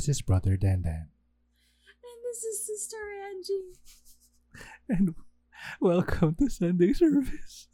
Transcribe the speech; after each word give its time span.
this 0.00 0.08
is 0.08 0.22
Brother 0.22 0.56
Dandan. 0.56 1.12
And 1.12 2.18
this 2.24 2.40
is 2.42 2.64
Sister 2.64 2.96
Angie. 3.28 3.76
And 4.88 5.14
welcome 5.78 6.34
to 6.36 6.48
Sunday 6.48 6.94
service. 6.94 7.68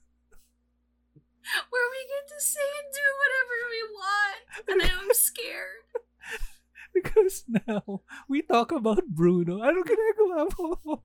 Where 1.70 1.88
we 1.94 2.02
get 2.10 2.26
to 2.26 2.42
say 2.42 2.66
and 2.82 2.90
do 2.90 3.06
whatever 3.22 3.56
we 3.70 3.82
want. 3.94 4.42
And 4.66 4.82
I'm 4.90 5.14
scared. 5.14 5.86
Because 6.94 7.44
now, 7.46 8.02
we 8.28 8.42
talk 8.42 8.72
about 8.72 9.06
Bruno. 9.06 9.62
I 9.62 9.70
don't 9.70 9.86
ginagawa 9.86 10.50
mo? 10.58 11.02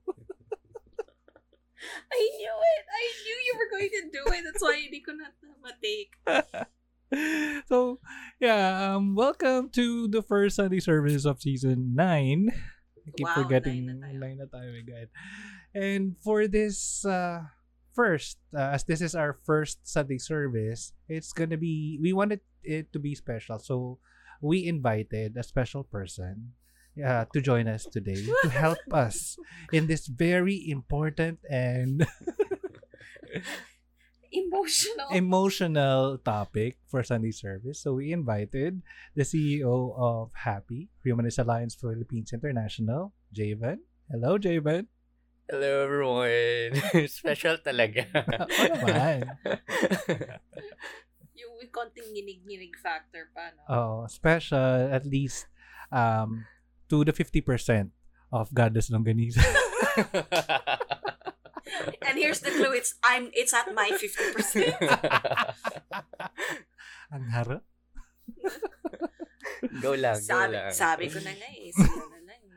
I 2.10 2.18
knew 2.18 2.56
it. 2.74 2.84
I 2.90 3.04
knew 3.22 3.38
you 3.46 3.54
were 3.62 3.70
going 3.70 3.90
to 3.94 4.10
do 4.10 4.22
it. 4.26 4.42
That's 4.42 4.62
why 4.62 4.74
hindi 4.74 4.98
ko 5.06 5.12
na 5.14 5.30
matake. 5.62 6.66
so, 7.68 8.00
yeah, 8.40 8.94
um, 8.94 9.14
welcome 9.14 9.68
to 9.70 10.08
the 10.08 10.22
first 10.22 10.56
Sunday 10.56 10.80
service 10.80 11.24
of 11.24 11.40
season 11.42 11.92
9. 11.94 12.48
I 12.50 13.10
keep 13.16 13.26
Wow, 13.26 13.34
forgetting 13.34 13.86
nine 13.86 14.00
na 14.00 14.06
tayo. 14.06 14.18
nine 14.20 14.38
na 14.38 14.46
tayo, 14.48 14.68
my 14.72 14.84
God. 14.86 15.08
And 15.74 16.16
for 16.22 16.46
this 16.46 17.04
uh, 17.04 17.42
first, 17.92 18.38
uh, 18.54 18.78
as 18.78 18.84
this 18.84 19.00
is 19.00 19.14
our 19.14 19.36
first 19.44 19.82
Sunday 19.84 20.18
service, 20.18 20.92
it's 21.08 21.32
gonna 21.32 21.58
be, 21.58 21.98
we 22.00 22.12
wanted 22.12 22.40
it 22.62 22.92
to 22.92 22.98
be 22.98 23.14
special. 23.14 23.58
So, 23.58 23.98
we 24.40 24.66
invited 24.66 25.36
a 25.36 25.42
special 25.42 25.84
person 25.84 26.54
uh, 26.98 27.26
to 27.32 27.40
join 27.40 27.68
us 27.68 27.86
today 27.86 28.18
to 28.42 28.48
help 28.64 28.78
us 28.90 29.36
in 29.72 29.86
this 29.86 30.06
very 30.06 30.58
important 30.68 31.38
and 31.48 32.06
Emotional. 34.32 35.08
emotional 35.12 36.16
topic 36.24 36.80
for 36.88 37.04
Sunday 37.04 37.36
service. 37.36 37.84
So 37.84 38.00
we 38.00 38.16
invited 38.16 38.80
the 39.12 39.28
CEO 39.28 39.92
of 39.92 40.32
Happy, 40.32 40.88
Humanist 41.04 41.36
Alliance 41.36 41.76
Philippines 41.76 42.32
International, 42.32 43.12
Javen. 43.28 43.84
Hello, 44.08 44.40
Javen. 44.40 44.88
Hello 45.52 45.84
everyone. 45.84 46.72
Special 47.12 47.60
talaga. 47.60 48.08
Oo 48.16 48.64
naman. 48.72 49.36
yung 51.40 51.52
with 51.60 51.68
konting 51.68 52.08
nginig-nginig 52.16 52.72
factor 52.80 53.28
pa, 53.36 53.52
no? 53.52 53.62
Oh, 53.68 53.98
special 54.08 54.88
at 54.88 55.04
least 55.04 55.44
um 55.92 56.48
to 56.88 57.04
the 57.04 57.12
50% 57.12 57.92
of 58.32 58.48
Goddess 58.56 58.88
Longganisa. 58.88 59.44
And 62.04 62.18
here's 62.18 62.40
the 62.40 62.50
clue. 62.50 62.72
It's 62.76 62.94
I'm 63.04 63.30
it's 63.32 63.54
at 63.54 63.72
my 63.72 63.90
50%. 63.90 64.76
Ang 67.14 67.24
harap. 67.32 67.62
go 69.80 69.92
lang, 69.94 70.16
go 70.16 70.20
sabi, 70.26 70.52
lang. 70.56 70.72
sabi 70.72 71.04
ko 71.12 71.18
na 71.20 71.32
nga 71.32 71.48
eh. 71.52 71.70
Na 71.76 71.84
lang. 72.40 72.56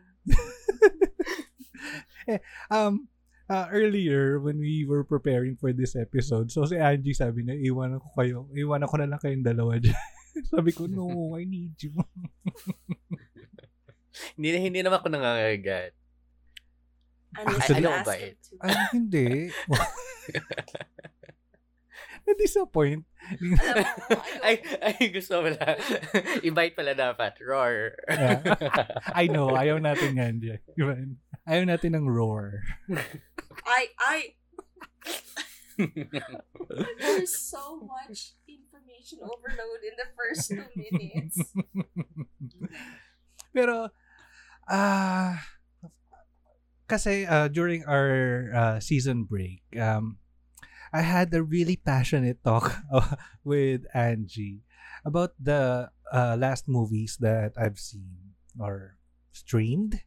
eh. 2.31 2.39
Um 2.71 3.07
uh, 3.49 3.67
earlier 3.71 4.39
when 4.41 4.57
we 4.57 4.85
were 4.87 5.03
preparing 5.03 5.55
for 5.55 5.73
this 5.73 5.95
episode, 5.95 6.51
so 6.51 6.65
si 6.65 6.77
Angie 6.79 7.13
sabi 7.13 7.43
na 7.45 7.53
iwanan 7.53 8.01
ko 8.01 8.09
kayo, 8.17 8.37
iwanan 8.55 8.89
ko 8.89 8.95
na 8.97 9.09
lang 9.09 9.21
kayong 9.21 9.45
dalawa 9.45 9.77
dyan. 9.83 9.97
sabi 10.51 10.71
ko, 10.75 10.83
no, 10.87 11.35
I 11.39 11.47
need 11.47 11.79
you. 11.79 11.95
hindi, 14.35 14.51
hindi 14.59 14.79
naman 14.83 14.99
ako 14.99 15.07
nangangagat. 15.07 15.95
Unless 17.35 17.69
Actually, 17.69 17.85
ano 17.85 17.89
ask 17.91 18.07
ba 18.07 18.15
to. 18.15 18.53
Ay, 18.63 18.75
hindi. 18.95 19.27
Na-disappoint. 22.25 23.05
Ay, 24.45 24.57
ay, 24.81 25.13
gusto 25.13 25.45
mo 25.45 25.49
lang. 25.53 25.77
Invite 26.41 26.73
pala 26.73 26.97
dapat. 26.97 27.37
Roar. 27.37 27.93
Yeah. 28.09 28.41
I 29.13 29.29
know, 29.29 29.53
ayaw 29.53 29.77
natin 29.77 30.17
yan. 30.17 30.41
Diba? 30.41 30.97
Ayaw 31.45 31.69
natin 31.69 31.93
ng 31.93 32.09
roar. 32.09 32.65
I, 33.65 33.93
I, 34.01 34.17
there's 36.97 37.37
so 37.37 37.85
much 37.85 38.33
information 38.49 39.21
overload 39.21 39.81
in 39.85 39.95
the 39.97 40.09
first 40.17 40.49
two 40.49 40.65
minutes. 40.73 41.37
Pero, 43.53 43.93
ah, 44.65 45.37
kasi 46.87 47.25
uh, 47.25 47.47
during 47.49 47.83
our 47.85 48.49
uh, 48.53 48.77
season 48.79 49.25
break, 49.25 49.61
um, 49.77 50.17
I 50.93 51.01
had 51.01 51.33
a 51.33 51.43
really 51.43 51.75
passionate 51.75 52.43
talk 52.43 52.71
with 53.43 53.83
Angie 53.93 54.63
about 55.03 55.33
the 55.41 55.89
uh, 56.13 56.35
last 56.39 56.69
movies 56.69 57.17
that 57.19 57.53
I've 57.57 57.79
seen 57.79 58.37
or 58.59 58.97
streamed. 59.33 59.99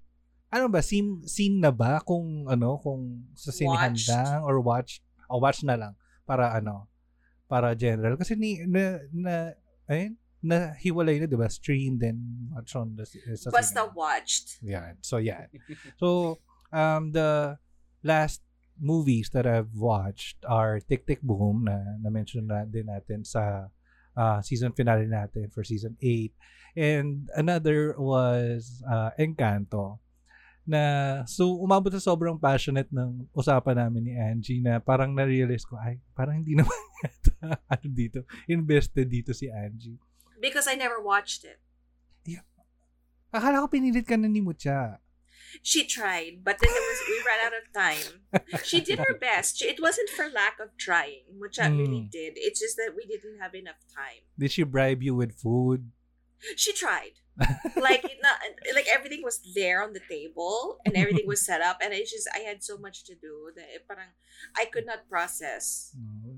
Ano 0.48 0.72
ba, 0.72 0.80
seen, 0.80 1.28
seen 1.28 1.60
na 1.60 1.70
ba 1.70 2.00
kung 2.00 2.48
ano, 2.48 2.80
kung 2.80 3.28
sa 3.36 3.52
Watched. 3.68 4.08
lang 4.08 4.40
or 4.40 4.60
watch, 4.64 5.04
o 5.28 5.36
watch 5.36 5.60
na 5.60 5.76
lang 5.76 5.92
para 6.24 6.56
ano, 6.56 6.88
para 7.44 7.76
general. 7.76 8.16
Kasi 8.16 8.32
ni, 8.32 8.64
na, 8.64 8.96
na, 9.12 9.52
ayun, 9.84 10.16
na 10.40 10.72
hiwalay 10.78 11.20
na, 11.20 11.28
di 11.28 11.36
ba? 11.36 11.52
Streamed 11.52 12.00
and 12.00 12.48
watch 12.54 12.72
on 12.72 12.96
the, 12.96 13.04
sa 13.36 13.50
Basta 13.50 13.92
watched. 13.92 14.56
Yeah. 14.62 14.96
So 15.02 15.18
yeah. 15.18 15.50
So 16.00 16.38
um 16.72 17.12
the 17.12 17.56
last 18.04 18.42
movies 18.78 19.30
that 19.34 19.46
I've 19.46 19.74
watched 19.74 20.38
are 20.46 20.78
Tick 20.80 21.06
Tick 21.06 21.20
Boom 21.22 21.66
na 21.66 21.98
na-mention 21.98 22.46
na 22.46 22.62
din 22.62 22.86
natin 22.86 23.26
sa 23.26 23.68
uh, 24.14 24.38
season 24.40 24.70
finale 24.72 25.10
natin 25.10 25.50
for 25.50 25.66
season 25.66 25.98
8 25.98 26.30
and 26.78 27.26
another 27.34 27.98
was 27.98 28.82
uh, 28.86 29.10
Encanto. 29.18 29.98
Na 30.68 31.24
so 31.24 31.58
umabot 31.58 31.90
sa 31.90 31.98
sobrang 32.12 32.38
passionate 32.38 32.92
ng 32.92 33.26
usapan 33.34 33.82
namin 33.82 34.02
ni 34.04 34.14
Angie 34.14 34.62
na 34.62 34.78
parang 34.78 35.10
na-realize 35.16 35.66
ko 35.66 35.74
ay 35.80 35.98
parang 36.14 36.44
hindi 36.44 36.54
naman 36.58 36.76
yata 37.02 37.58
ano 37.66 37.86
dito 37.88 38.22
invested 38.46 39.10
dito 39.10 39.34
si 39.34 39.50
Angie. 39.50 39.98
Because 40.38 40.70
I 40.70 40.78
never 40.78 41.02
watched 41.02 41.42
it. 41.42 41.58
akala 43.28 43.60
ko 43.64 43.68
pinilit 43.68 44.08
ka 44.08 44.16
na 44.16 44.28
ni 44.28 44.40
Mucha 44.40 44.96
She 45.62 45.86
tried, 45.86 46.44
but 46.44 46.58
then 46.60 46.70
it 46.70 46.84
was 46.90 47.00
we 47.08 47.18
ran 47.26 47.40
out 47.46 47.52
of 47.56 47.66
time. 47.72 48.62
She 48.64 48.80
did 48.80 48.98
her 48.98 49.16
best. 49.18 49.58
She, 49.58 49.66
it 49.66 49.80
wasn't 49.80 50.10
for 50.10 50.28
lack 50.28 50.60
of 50.60 50.76
trying, 50.76 51.24
which 51.38 51.58
I 51.58 51.68
really 51.68 52.02
Mm. 52.06 52.10
did. 52.10 52.32
It's 52.36 52.60
just 52.60 52.76
that 52.76 52.92
we 52.96 53.06
didn't 53.06 53.38
have 53.40 53.54
enough 53.54 53.80
time. 53.94 54.22
did 54.38 54.52
she 54.52 54.62
bribe 54.62 55.02
you 55.02 55.14
with 55.14 55.32
food 55.40 55.90
She 56.56 56.72
tried. 56.72 57.18
like 57.78 58.02
it 58.04 58.18
not, 58.22 58.38
like 58.74 58.86
everything 58.92 59.22
was 59.22 59.38
there 59.54 59.82
on 59.82 59.92
the 59.92 60.00
table 60.10 60.78
and 60.84 60.96
everything 60.96 61.26
was 61.26 61.40
set 61.44 61.60
up 61.60 61.78
and 61.82 61.94
it's 61.94 62.10
just 62.10 62.26
I 62.34 62.40
had 62.40 62.64
so 62.64 62.76
much 62.78 63.04
to 63.04 63.14
do 63.14 63.50
that 63.56 63.66
it 63.74 63.86
parang 63.86 64.10
I 64.56 64.64
could 64.66 64.86
not 64.86 65.08
process. 65.08 65.94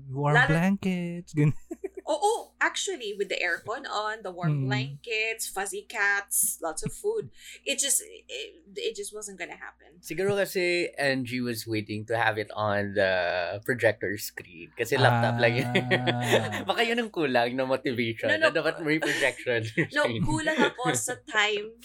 warm 0.09 0.35
Lalo- 0.35 0.47
blankets 0.47 1.33
Oh, 2.11 2.19
oh, 2.19 2.39
actually 2.59 3.15
with 3.15 3.31
the 3.31 3.39
aircon 3.39 3.87
on, 3.87 4.19
the 4.19 4.35
warm 4.35 4.51
Mm. 4.51 4.67
blankets, 4.67 5.47
fuzzy 5.47 5.87
cats, 5.87 6.59
lots 6.59 6.83
of 6.83 6.91
food. 6.91 7.31
It 7.63 7.79
just 7.79 8.03
it, 8.03 8.59
it 8.75 8.99
just 8.99 9.15
wasn't 9.15 9.39
gonna 9.39 9.55
happen. 9.55 10.03
Siguro 10.03 10.35
kasi 10.35 10.91
Angie 10.99 11.39
was 11.39 11.63
waiting 11.63 12.03
to 12.11 12.19
have 12.19 12.35
it 12.35 12.51
on 12.51 12.99
the 12.99 13.63
projector 13.63 14.11
screen. 14.19 14.75
Kasi 14.75 14.99
laptop 14.99 15.39
lang 15.39 15.55
yun. 15.55 15.71
Ah. 15.71 16.61
Baka 16.67 16.83
yun 16.83 16.99
ang 16.99 17.15
kulang 17.15 17.55
ng 17.55 17.63
motivation. 17.63 18.27
No, 18.27 18.35
no. 18.35 18.51
Na 18.51 18.59
dapat 18.59 18.83
may 18.83 18.99
projection. 18.99 19.63
No, 19.95 20.03
kulang 20.27 20.59
ako 20.59 20.91
sa 21.07 21.15
time. 21.23 21.79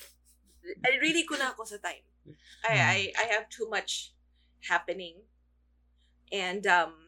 I 0.83 0.99
really 0.99 1.23
kulang 1.23 1.55
ako 1.55 1.71
sa 1.71 1.79
time. 1.79 2.03
I 2.67 2.75
Hmm. 2.75 2.83
I 2.83 2.99
I 3.15 3.25
have 3.31 3.47
too 3.47 3.71
much 3.71 4.11
happening. 4.67 5.23
And 6.35 6.67
um 6.67 7.06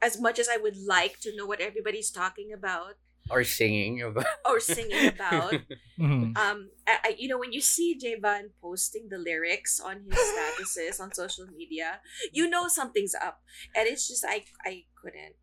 as 0.00 0.20
much 0.20 0.38
as 0.38 0.48
I 0.48 0.56
would 0.56 0.76
like 0.76 1.20
to 1.20 1.34
know 1.36 1.46
what 1.46 1.60
everybody's 1.60 2.10
talking 2.10 2.52
about 2.52 2.94
Or 3.30 3.44
singing. 3.44 4.00
About 4.00 4.24
or 4.48 4.58
singing 4.60 5.08
about, 5.08 5.52
Mhm. 6.00 6.32
um 6.38 6.70
I, 6.86 6.94
I, 7.04 7.10
you 7.18 7.28
know 7.28 7.36
when 7.38 7.52
you 7.52 7.60
see 7.60 7.92
Javan 7.98 8.50
posting 8.62 9.08
the 9.12 9.18
lyrics 9.18 9.80
on 9.80 10.04
his 10.08 10.16
statuses 10.32 10.96
on 11.02 11.12
social 11.12 11.46
media, 11.46 12.00
you 12.32 12.48
know 12.48 12.68
something's 12.68 13.14
up. 13.14 13.42
And 13.76 13.84
it's 13.90 14.08
just 14.08 14.24
I 14.24 14.44
I 14.64 14.84
couldn't. 15.00 15.36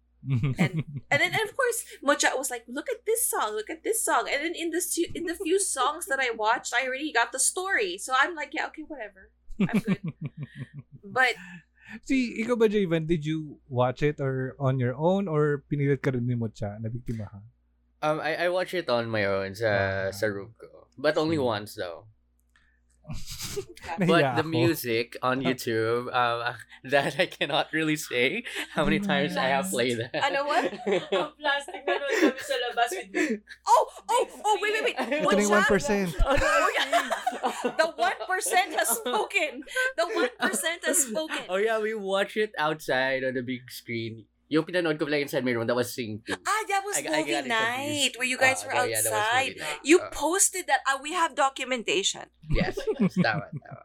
And 0.57 0.81
and 1.11 1.17
then 1.21 1.31
and 1.37 1.43
of 1.45 1.53
course 1.55 1.85
Mocha 2.01 2.33
was 2.33 2.49
like, 2.49 2.65
look 2.67 2.89
at 2.89 3.05
this 3.05 3.29
song, 3.29 3.53
look 3.53 3.69
at 3.69 3.83
this 3.85 4.01
song. 4.03 4.25
And 4.31 4.41
then 4.43 4.55
in 4.57 4.71
the 4.73 4.81
su- 4.81 5.11
in 5.13 5.25
the 5.29 5.35
few 5.37 5.59
songs 5.61 6.07
that 6.09 6.17
I 6.19 6.31
watched, 6.33 6.73
I 6.73 6.87
already 6.87 7.13
got 7.13 7.29
the 7.31 7.37
story. 7.39 7.99
So 8.01 8.09
I'm 8.17 8.33
like, 8.33 8.49
yeah, 8.57 8.65
okay, 8.73 8.81
whatever. 8.89 9.29
I'm 9.69 9.79
good. 9.85 10.01
But 11.05 11.35
si, 12.03 12.33
ikaw 12.41 12.55
ba, 12.57 12.67
Javen, 12.67 13.05
did 13.07 13.25
you 13.25 13.59
watch 13.69 14.01
it 14.01 14.19
or 14.19 14.55
on 14.59 14.79
your 14.79 14.95
own 14.97 15.27
or 15.27 15.63
pinilit 15.69 16.01
ka 16.01 16.11
rin 16.11 16.25
ni 16.27 16.35
Mocha 16.35 16.77
na 16.81 16.89
biktima 16.89 17.29
ka? 17.29 17.39
um, 18.05 18.19
I, 18.21 18.45
I 18.45 18.47
watch 18.49 18.73
it 18.73 18.89
on 18.89 19.09
my 19.09 19.25
own 19.25 19.55
sa, 19.55 19.69
Ah. 19.69 20.11
sa 20.13 20.27
room 20.29 20.53
ko. 20.57 20.87
But 20.97 21.17
only 21.17 21.37
Hmm. 21.37 21.49
once 21.61 21.75
though. 21.75 22.05
Nahiya 23.05 24.07
But 24.07 24.23
the 24.35 24.43
ako. 24.43 24.49
music 24.49 25.15
on 25.21 25.41
YouTube, 25.41 26.09
um, 26.13 26.55
that 26.91 27.15
I 27.19 27.25
cannot 27.25 27.71
really 27.71 27.95
say 27.95 28.43
how 28.73 28.83
many 28.83 28.99
times 28.99 29.37
I 29.37 29.53
have 29.53 29.69
played 29.69 29.99
that. 30.01 30.11
Ano, 30.15 30.45
what? 30.45 30.65
Ang 30.73 31.31
plastic 31.39 31.81
na 31.85 31.93
nun 31.95 32.13
kami 32.19 32.41
sa 32.41 32.55
labas 32.65 32.89
with 32.91 33.39
Oh, 33.67 33.83
oh, 34.09 34.23
oh, 34.43 34.55
wait, 34.61 34.73
wait, 34.83 34.83
wait. 34.91 34.97
Ito 34.97 35.25
What's 35.25 35.49
na 35.49 35.63
1%. 35.63 36.15
Oh, 36.25 36.35
no, 36.35 36.47
Oh, 36.49 36.71
yeah. 36.75 37.07
The 37.77 37.87
1% 37.93 38.69
has 38.75 38.89
spoken. 38.89 39.51
The 39.97 40.05
1% 40.41 40.85
has 40.85 40.97
spoken. 41.07 41.43
Oh 41.47 41.57
yeah, 41.61 41.79
we 41.79 41.93
watch 41.93 42.35
it 42.37 42.51
outside 42.57 43.23
on 43.23 43.33
the 43.37 43.41
big 43.45 43.69
screen. 43.71 44.25
Yung 44.55 44.63
pinanood 44.63 44.95
ko 44.95 45.03
inside 45.11 45.43
my 45.43 45.51
room, 45.51 45.67
that 45.67 45.75
was 45.75 45.91
Sing 45.91 46.23
2. 46.23 46.31
Ah, 46.31 46.63
that 46.71 46.81
was 46.87 46.95
I- 46.95 47.11
I 47.11 47.19
movie 47.19 47.35
it 47.35 47.47
night 47.51 48.11
where 48.15 48.23
you 48.27 48.39
guys 48.39 48.63
Ah, 48.63 48.67
were 48.71 48.87
yeah, 48.87 49.03
outside. 49.03 49.59
night. 49.59 49.83
You 49.83 49.99
Ah. 49.99 50.07
posted 50.15 50.63
that. 50.71 50.79
Ah, 50.87 50.95
we 51.03 51.11
have 51.11 51.35
documentation. 51.35 52.31
Yes, 52.47 52.79
yes, 52.99 53.13
tama, 53.25 53.51
tama. 53.51 53.83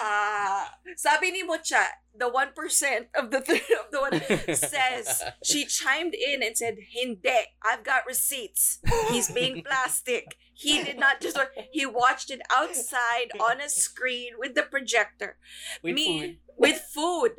Ah, 0.00 0.72
sabi 0.96 1.30
ni 1.36 1.44
Mocha, 1.44 1.84
the 2.16 2.24
1% 2.32 3.12
of 3.12 3.28
the 3.28 3.44
th- 3.44 3.60
of 3.76 3.92
the 3.92 4.00
one 4.00 4.16
says 4.56 5.20
she 5.44 5.68
chimed 5.68 6.16
in 6.16 6.40
and 6.40 6.56
said, 6.56 6.80
"Hindi, 6.96 7.52
I've 7.60 7.84
got 7.84 8.08
receipts. 8.08 8.80
He's 9.12 9.28
being 9.28 9.60
plastic. 9.60 10.40
He 10.56 10.80
did 10.80 10.96
not 10.96 11.20
just. 11.20 11.36
He 11.76 11.84
watched 11.84 12.32
it 12.32 12.40
outside 12.48 13.36
on 13.36 13.60
a 13.60 13.68
screen 13.68 14.40
with 14.40 14.56
the 14.56 14.64
projector, 14.64 15.36
With 15.84 15.92
Me- 15.92 16.08
food. 16.08 16.32
with 16.56 16.78
food, 16.80 17.32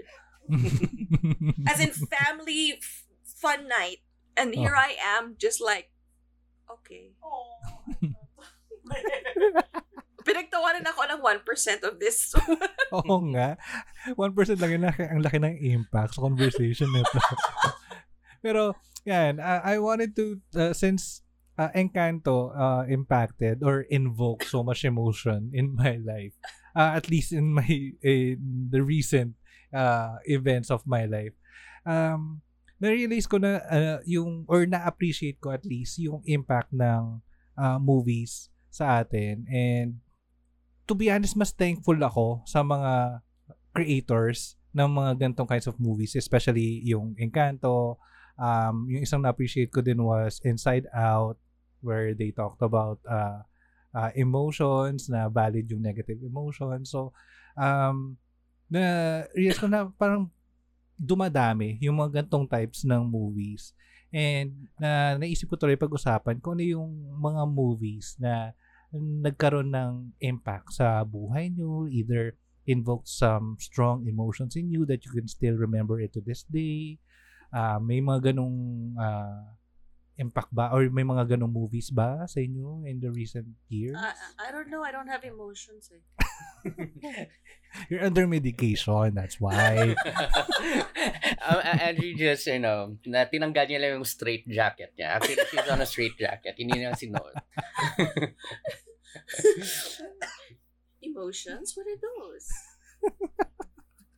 as 1.71 1.80
in 1.80 1.92
family 1.92 2.77
f- 2.77 3.07
fun 3.24 3.68
night. 3.68 4.03
And 4.36 4.56
here 4.56 4.75
I 4.75 4.95
am, 5.19 5.36
just 5.38 5.59
like, 5.59 5.92
okay. 6.69 7.12
Oh. 7.24 7.59
Pinagtawanan 10.21 10.86
ako 10.86 11.01
ng 11.09 11.19
1% 11.19 11.88
of 11.88 11.98
this. 11.98 12.30
Oo 12.98 13.18
nga. 13.33 13.57
1% 14.13 14.62
lang 14.62 14.71
yun. 14.71 14.83
laki- 14.86 15.09
Ang 15.09 15.21
laki 15.25 15.38
ng 15.42 15.57
impact 15.65 16.13
sa 16.15 16.21
conversation 16.21 16.89
nito. 16.94 17.18
Pero, 18.45 18.77
yan. 19.01 19.42
uh, 19.42 19.62
I 19.65 19.81
wanted 19.81 20.13
to, 20.18 20.38
uh, 20.54 20.74
since 20.77 21.25
uh, 21.57 21.74
Encanto 21.74 22.54
uh, 22.54 22.86
impacted 22.86 23.65
or 23.65 23.81
invoked 23.89 24.45
so 24.45 24.62
much 24.62 24.86
emotion 24.86 25.50
in 25.57 25.74
my 25.74 25.97
life, 25.97 26.38
uh, 26.77 26.94
at 26.94 27.09
least 27.09 27.33
in 27.33 27.50
my, 27.57 27.65
in 28.06 28.69
the 28.69 28.86
recent 28.86 29.33
uh, 29.73 30.19
events 30.27 30.69
of 30.69 30.83
my 30.85 31.07
life, 31.07 31.35
um, 31.88 32.39
na-realize 32.81 33.29
ko 33.29 33.38
na 33.38 33.62
uh, 33.69 34.00
yung, 34.06 34.45
or 34.50 34.65
na-appreciate 34.65 35.38
ko 35.38 35.53
at 35.53 35.65
least 35.65 36.01
yung 36.01 36.21
impact 36.25 36.73
ng 36.73 37.21
uh, 37.57 37.77
movies 37.77 38.50
sa 38.71 39.03
atin. 39.03 39.45
And 39.51 40.01
to 40.88 40.94
be 40.97 41.12
honest, 41.12 41.38
mas 41.38 41.53
thankful 41.53 42.00
ako 42.01 42.41
sa 42.50 42.65
mga 42.65 43.21
creators 43.71 44.57
ng 44.71 44.88
mga 44.88 45.12
ganitong 45.19 45.47
kinds 45.47 45.68
of 45.68 45.77
movies, 45.77 46.15
especially 46.15 46.81
yung 46.88 47.15
Encanto. 47.19 48.00
Um, 48.39 48.88
yung 48.89 49.03
isang 49.03 49.21
na-appreciate 49.21 49.69
ko 49.69 49.83
din 49.83 50.01
was 50.01 50.39
Inside 50.41 50.88
Out, 50.95 51.38
where 51.83 52.15
they 52.15 52.31
talked 52.31 52.63
about 52.63 52.97
uh, 53.06 53.44
uh, 53.94 54.12
emotions, 54.15 55.12
na 55.12 55.27
valid 55.27 55.68
yung 55.69 55.83
negative 55.83 56.23
emotions. 56.23 56.89
So, 56.89 57.12
um, 57.59 58.18
na 58.71 58.83
realize 59.35 59.59
ko 59.59 59.68
na 59.68 59.91
parang 60.00 60.31
dumadami 60.95 61.75
yung 61.83 62.00
mga 62.00 62.23
gantong 62.23 62.47
types 62.47 62.88
ng 62.88 63.03
movies. 63.03 63.75
And 64.15 64.71
na 64.79 65.19
naisip 65.19 65.51
ko 65.51 65.59
tuloy 65.59 65.75
pag-usapan 65.75 66.39
kung 66.39 66.56
ano 66.56 66.63
yung 66.63 66.91
mga 67.19 67.44
movies 67.51 68.15
na 68.15 68.56
nagkaroon 68.95 69.71
ng 69.71 69.91
impact 70.23 70.75
sa 70.75 71.03
buhay 71.03 71.51
nyo, 71.51 71.88
either 71.88 72.35
invoked 72.68 73.07
some 73.07 73.56
strong 73.59 74.07
emotions 74.07 74.56
in 74.56 74.71
you 74.71 74.88
that 74.88 75.03
you 75.03 75.12
can 75.12 75.27
still 75.27 75.56
remember 75.56 76.00
it 76.00 76.15
to 76.15 76.21
this 76.23 76.47
day. 76.47 77.00
Ah, 77.51 77.79
may 77.79 78.00
mga 78.00 78.31
ganong 78.31 78.95
ah, 78.95 79.56
impact 80.19 80.53
ba 80.53 80.69
or 80.69 80.85
may 80.91 81.03
mga 81.03 81.35
ganong 81.35 81.51
movies 81.51 81.89
ba 81.89 82.23
sa 82.29 82.39
inyo 82.39 82.85
in 82.85 83.01
the 83.01 83.09
recent 83.09 83.47
years? 83.71 83.97
I, 83.97 84.13
I 84.38 84.47
don't 84.53 84.69
know. 84.69 84.83
I 84.83 84.91
don't 84.94 85.09
have 85.09 85.23
emotions. 85.25 85.89
Eh. 85.89 86.03
You're 87.89 88.03
under 88.03 88.27
medication, 88.27 89.15
that's 89.15 89.39
why. 89.39 89.95
um, 91.47 91.59
Andrew 91.63 92.13
just, 92.19 92.47
you 92.47 92.59
know, 92.59 92.99
na 93.07 93.23
tinanggal 93.23 93.63
niya 93.71 93.79
lang 93.79 93.91
yung 94.01 94.07
straight 94.07 94.43
jacket 94.43 94.91
niya. 94.99 95.15
Actually, 95.15 95.39
she's 95.47 95.69
on 95.71 95.79
a 95.79 95.88
straight 95.88 96.19
jacket. 96.19 96.59
Hindi 96.59 96.83
niya 96.83 96.99
sinuot. 96.99 97.31
Emotions? 101.07 101.71
What 101.79 101.88
are 101.88 102.01
those? 102.03 102.47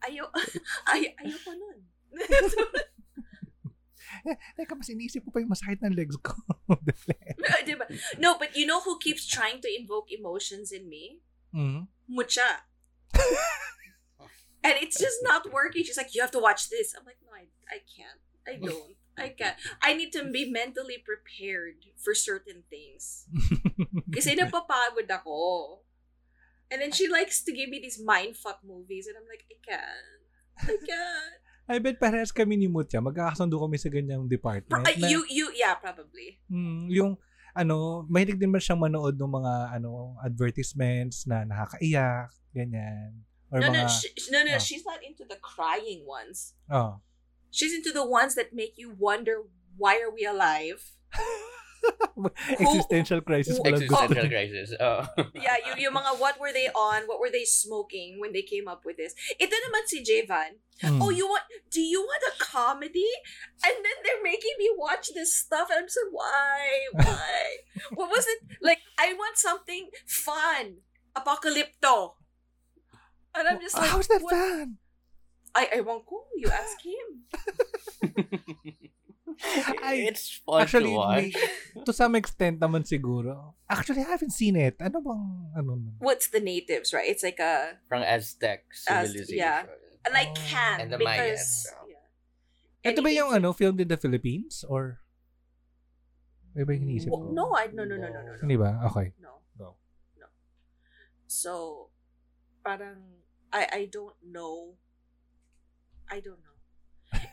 Ayo, 0.10 0.28
ay, 0.90 1.14
ayoko 1.22 1.54
nun. 1.54 1.80
Teka, 4.58 4.74
mas 4.76 4.90
inisip 4.90 5.24
ko 5.24 5.30
pa 5.32 5.40
yung 5.46 5.54
masakit 5.54 5.80
ng 5.84 5.96
legs 5.96 6.18
ko. 6.20 6.34
Diba? 7.68 7.86
No, 8.20 8.36
but 8.36 8.56
you 8.58 8.66
know 8.66 8.82
who 8.82 8.98
keeps 9.00 9.30
trying 9.30 9.62
to 9.62 9.70
invoke 9.70 10.12
emotions 10.12 10.74
in 10.74 10.90
me? 10.90 11.22
Mm 11.54 11.88
Mucha. 12.10 12.68
and 14.64 14.76
it's 14.84 15.00
just 15.00 15.24
not 15.24 15.52
working. 15.52 15.84
She's 15.84 15.98
like, 15.98 16.14
you 16.14 16.22
have 16.22 16.32
to 16.32 16.40
watch 16.40 16.70
this. 16.70 16.94
I'm 16.98 17.06
like, 17.06 17.18
no, 17.24 17.32
I, 17.32 17.48
I 17.72 17.80
can't. 17.88 18.20
I 18.44 18.60
don't. 18.66 18.96
I 19.16 19.30
can't. 19.30 19.56
I 19.82 19.94
need 19.94 20.12
to 20.14 20.26
be 20.26 20.50
mentally 20.50 20.98
prepared 20.98 21.86
for 22.02 22.18
certain 22.18 22.66
things. 22.70 23.30
Kasi 24.16 24.34
napapagod 24.34 25.06
ako. 25.08 25.86
And 26.74 26.82
then 26.82 26.90
she 26.90 27.06
likes 27.06 27.46
to 27.46 27.54
give 27.54 27.70
me 27.70 27.78
these 27.78 28.02
mindfuck 28.02 28.66
movies 28.66 29.06
and 29.06 29.14
I'm 29.14 29.30
like, 29.30 29.46
I 29.46 29.58
can't. 29.62 30.22
I 30.58 30.76
can't. 30.82 31.38
I 31.64 31.78
bet 31.80 32.02
parehas 32.02 32.34
kami 32.34 32.58
ni 32.58 32.68
Mutya. 32.68 33.00
Magkakasundo 33.00 33.56
kami 33.62 33.78
sa 33.78 33.88
ganyang 33.88 34.28
department. 34.28 34.68
Pro- 34.68 34.84
uh, 34.84 34.98
na- 34.98 35.08
you, 35.08 35.24
you, 35.30 35.54
yeah, 35.56 35.78
probably. 35.78 36.42
Mm, 36.52 36.90
yung 36.90 37.12
ano, 37.54 38.06
mahilig 38.10 38.38
din 38.38 38.50
man 38.50 38.62
siyang 38.62 38.82
manood 38.82 39.16
ng 39.16 39.30
mga 39.30 39.78
ano 39.78 40.18
advertisements 40.22 41.26
na 41.30 41.46
nakakaiyak, 41.46 42.34
ganyan. 42.52 43.22
Or 43.54 43.62
No, 43.62 43.70
mga 43.70 43.86
no, 43.86 43.88
she, 43.88 44.08
no, 44.34 44.42
no, 44.42 44.58
Oh. 44.58 44.62
she's 44.62 44.86
not 44.86 45.00
into 45.06 45.24
the 45.24 45.38
crying 45.38 46.04
ones. 46.06 46.54
oh. 46.70 47.00
She's 47.54 47.70
into 47.70 47.94
the 47.94 48.02
ones 48.02 48.34
that 48.34 48.50
make 48.50 48.82
you 48.82 48.90
wonder, 48.98 49.46
why 49.78 50.02
are 50.02 50.10
we 50.10 50.26
alive? 50.26 50.82
existential 52.60 53.22
crisis 53.22 53.60
pala. 53.60 53.76
Existential 53.76 54.30
crisis. 54.30 54.74
Oh. 54.80 55.08
yeah, 55.36 55.58
you, 55.66 55.90
yung 55.90 55.96
mga 55.96 56.20
what 56.20 56.40
were 56.40 56.54
they 56.54 56.70
on? 56.70 57.04
What 57.08 57.20
were 57.20 57.32
they 57.32 57.46
smoking 57.46 58.20
when 58.20 58.34
they 58.34 58.42
came 58.42 58.68
up 58.68 58.86
with 58.86 58.98
this? 58.98 59.14
Ito 59.40 59.52
naman 59.52 59.84
si 59.88 60.04
Javan. 60.04 60.62
Mm. 60.82 61.00
Oh, 61.02 61.10
you 61.10 61.28
want? 61.28 61.44
Do 61.72 61.82
you 61.82 62.02
want 62.02 62.24
a 62.28 62.34
comedy? 62.40 63.10
And 63.66 63.76
then 63.82 63.98
they're 64.04 64.24
making 64.24 64.56
me 64.58 64.70
watch 64.76 65.14
this 65.14 65.34
stuff, 65.34 65.70
and 65.70 65.84
I'm 65.84 65.88
just 65.88 66.00
like, 66.00 66.14
why, 66.14 66.60
why? 66.94 67.38
what 67.98 68.10
was 68.10 68.26
it 68.28 68.40
like? 68.62 68.80
I 69.00 69.14
want 69.14 69.38
something 69.38 69.90
fun, 70.06 70.86
apocalypto. 71.16 72.18
And 73.34 73.48
I'm 73.48 73.60
just 73.60 73.78
like, 73.78 73.90
How's 73.90 74.08
that 74.08 74.22
what? 74.22 74.34
fun? 74.34 74.78
I 75.56 75.70
I 75.78 75.80
won't 75.82 76.06
go. 76.06 76.26
You 76.36 76.50
ask 76.50 76.78
him. 76.82 77.08
Ay, 79.84 80.08
it's 80.08 80.42
fun 80.44 80.62
Actually, 80.64 80.92
to 80.92 80.98
watch. 80.98 81.34
may- 81.34 81.84
to 81.84 81.94
some 81.94 82.16
extent 82.16 82.60
naman 82.60 82.84
siguro. 82.84 83.54
Actually, 83.70 84.02
I 84.06 84.10
haven't 84.14 84.32
seen 84.32 84.56
it. 84.56 84.78
Ano 84.80 85.02
bang, 85.02 85.24
ano 85.56 85.72
nun? 85.80 85.96
What's 86.00 86.28
the 86.30 86.40
natives, 86.40 86.94
right? 86.94 87.08
It's 87.08 87.24
like 87.24 87.40
a, 87.40 87.80
From 87.88 88.04
Aztec 88.04 88.64
Az- 88.88 89.10
civilization. 89.12 89.38
yeah. 89.40 89.64
and 90.06 90.14
I 90.16 90.28
can't 90.36 90.84
And 90.84 90.92
the 90.92 91.00
because. 91.00 91.68
Mayans. 91.72 91.90
Yeah. 92.84 92.92
Ito 92.92 93.00
ba 93.00 93.10
yung 93.10 93.32
ano, 93.32 93.54
filmed 93.56 93.80
in 93.80 93.88
the 93.88 93.96
Philippines? 93.96 94.68
Or? 94.68 95.00
May 96.54 96.68
ba 96.68 96.76
yung 96.76 96.86
iniisip 96.86 97.08
Well, 97.10 97.32
ko? 97.32 97.34
no, 97.34 97.46
I 97.56 97.72
no 97.74 97.88
no 97.88 97.96
no 97.98 98.12
no 98.12 98.20
no. 98.22 98.32
no. 98.36 98.42
Hindi 98.44 98.58
ba? 98.60 98.78
Okay. 98.92 99.16
No. 99.18 99.42
Go. 99.58 99.80
No. 100.20 100.28
So, 101.26 101.88
parang, 102.62 103.24
I, 103.50 103.66
I 103.72 103.82
don't 103.90 104.14
know. 104.22 104.78
I 106.12 106.20
don't 106.22 106.44
know. 106.44 106.53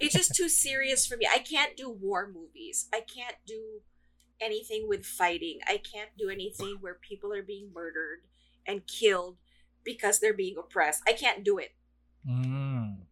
It's 0.01 0.17
just 0.17 0.35
too 0.35 0.49
serious 0.49 1.07
for 1.07 1.17
me. 1.17 1.29
I 1.29 1.39
can't 1.39 1.77
do 1.77 1.91
war 1.91 2.27
movies. 2.27 2.89
I 2.93 3.05
can't 3.05 3.37
do 3.47 3.85
anything 4.41 4.89
with 4.89 5.05
fighting. 5.05 5.61
I 5.69 5.77
can't 5.77 6.17
do 6.17 6.33
anything 6.33 6.79
where 6.81 6.97
people 6.97 7.33
are 7.33 7.45
being 7.45 7.71
murdered 7.75 8.25
and 8.67 8.87
killed 8.89 9.37
because 9.85 10.19
they're 10.19 10.37
being 10.37 10.57
oppressed. 10.57 11.05
I 11.07 11.13
can't 11.13 11.45
do 11.45 11.59
it. 11.59 11.77
Mm. 12.25 13.05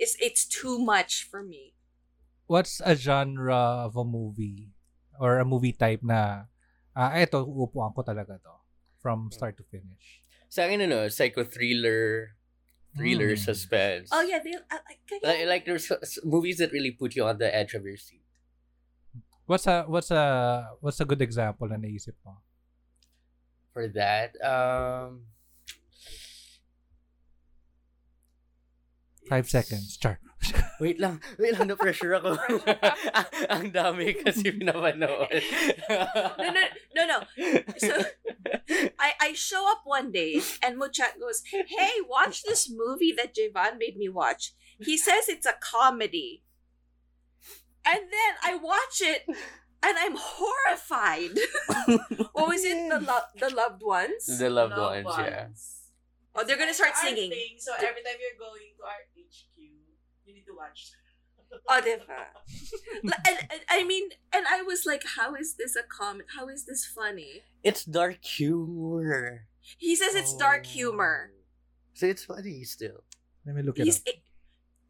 It's 0.00 0.16
it's 0.20 0.48
too 0.48 0.80
much 0.80 1.28
for 1.28 1.44
me. 1.44 1.76
What's 2.48 2.80
a 2.80 2.96
genre 2.96 3.84
of 3.84 3.96
a 3.96 4.04
movie? 4.04 4.72
Or 5.20 5.38
a 5.38 5.44
movie 5.44 5.76
type 5.76 6.00
na, 6.00 6.48
ah, 6.96 7.12
eto, 7.12 7.44
uupuan 7.44 7.92
ko 7.92 8.00
talaga 8.00 8.40
to. 8.40 8.56
From 9.04 9.28
start 9.28 9.60
to 9.60 9.64
finish. 9.68 10.24
Sa 10.48 10.64
akin, 10.64 10.88
ano, 10.88 11.08
psycho-thriller, 11.08 11.52
thriller, 11.52 12.39
thriller 12.96 13.34
mm. 13.34 13.38
suspense. 13.38 14.08
Oh 14.12 14.22
yeah, 14.22 14.38
they, 14.42 14.54
like, 15.22 15.46
like 15.46 15.64
there's 15.66 15.90
movies 16.24 16.58
that 16.58 16.72
really 16.72 16.90
put 16.90 17.14
you 17.16 17.24
on 17.24 17.38
the 17.38 17.54
edge 17.54 17.74
of 17.74 17.84
your 17.84 17.96
seat. 17.96 18.22
What's 19.46 19.66
a 19.66 19.82
what's 19.86 20.10
a 20.10 20.70
what's 20.80 21.00
a 21.00 21.04
good 21.04 21.22
example 21.22 21.66
na 21.68 21.76
naisip 21.76 22.14
mo? 22.24 22.38
For 23.74 23.88
that, 23.88 24.34
um 24.42 25.26
Five 29.30 29.46
seconds. 29.48 29.96
Char. 29.96 30.18
wait 30.82 30.98
lang. 30.98 31.22
Wait 31.38 31.54
lang. 31.54 31.70
pressure, 31.78 32.18
ako. 32.18 32.34
ang, 33.14 33.30
ang 33.54 33.66
dami 33.70 34.10
kasi 34.18 34.50
pinapanood. 34.50 35.30
no, 36.42 36.48
no, 36.50 36.62
no, 36.98 37.02
no. 37.06 37.18
So, 37.78 37.94
I, 39.00 39.12
I 39.20 39.32
show 39.32 39.70
up 39.70 39.80
one 39.84 40.12
day 40.12 40.40
and 40.62 40.80
Muchat 40.80 41.18
goes, 41.18 41.42
Hey, 41.50 41.92
watch 42.08 42.42
this 42.42 42.70
movie 42.70 43.12
that 43.16 43.34
Javon 43.34 43.78
made 43.78 43.96
me 43.96 44.08
watch. 44.08 44.52
He 44.78 44.96
says 44.96 45.28
it's 45.28 45.46
a 45.46 45.54
comedy. 45.60 46.42
And 47.84 48.00
then 48.00 48.34
I 48.42 48.56
watch 48.56 49.00
it 49.00 49.24
and 49.26 49.96
I'm 49.98 50.16
horrified. 50.16 51.38
what 52.32 52.48
was 52.48 52.64
it? 52.64 52.90
The, 52.90 53.00
lo- 53.00 53.30
the 53.38 53.54
loved 53.54 53.82
ones? 53.82 54.38
The 54.38 54.50
loved 54.50 54.76
ones, 54.76 55.06
yeah. 55.18 55.46
Oh, 56.34 56.44
they're 56.44 56.58
gonna 56.58 56.74
start 56.74 56.96
singing. 56.96 57.30
Thing, 57.30 57.56
so 57.58 57.72
every 57.74 58.02
time 58.02 58.20
you're 58.20 58.38
going 58.38 58.72
to 58.78 58.84
our 58.84 59.02
HQ, 59.16 59.56
you 59.56 60.34
need 60.34 60.46
to 60.46 60.54
watch. 60.56 60.92
Oh, 61.68 61.80
diba? 61.82 62.30
And, 63.02 63.38
and, 63.50 63.60
I 63.68 63.82
mean, 63.84 64.10
and 64.32 64.46
I 64.48 64.62
was 64.62 64.86
like, 64.86 65.02
how 65.16 65.34
is 65.34 65.54
this 65.58 65.74
a 65.76 65.82
comment? 65.82 66.28
How 66.36 66.48
is 66.48 66.64
this 66.66 66.86
funny? 66.86 67.42
It's 67.62 67.84
dark 67.84 68.22
humor. 68.24 69.46
He 69.78 69.94
says 69.96 70.14
it's 70.14 70.34
dark 70.36 70.62
Oh. 70.66 70.70
humor. 70.70 71.32
So 71.94 72.06
it's 72.06 72.24
funny 72.24 72.64
still. 72.64 73.02
Let 73.46 73.56
me 73.56 73.62
look 73.62 73.78
at 73.78 73.82
it 73.82 73.86
He's, 73.86 74.02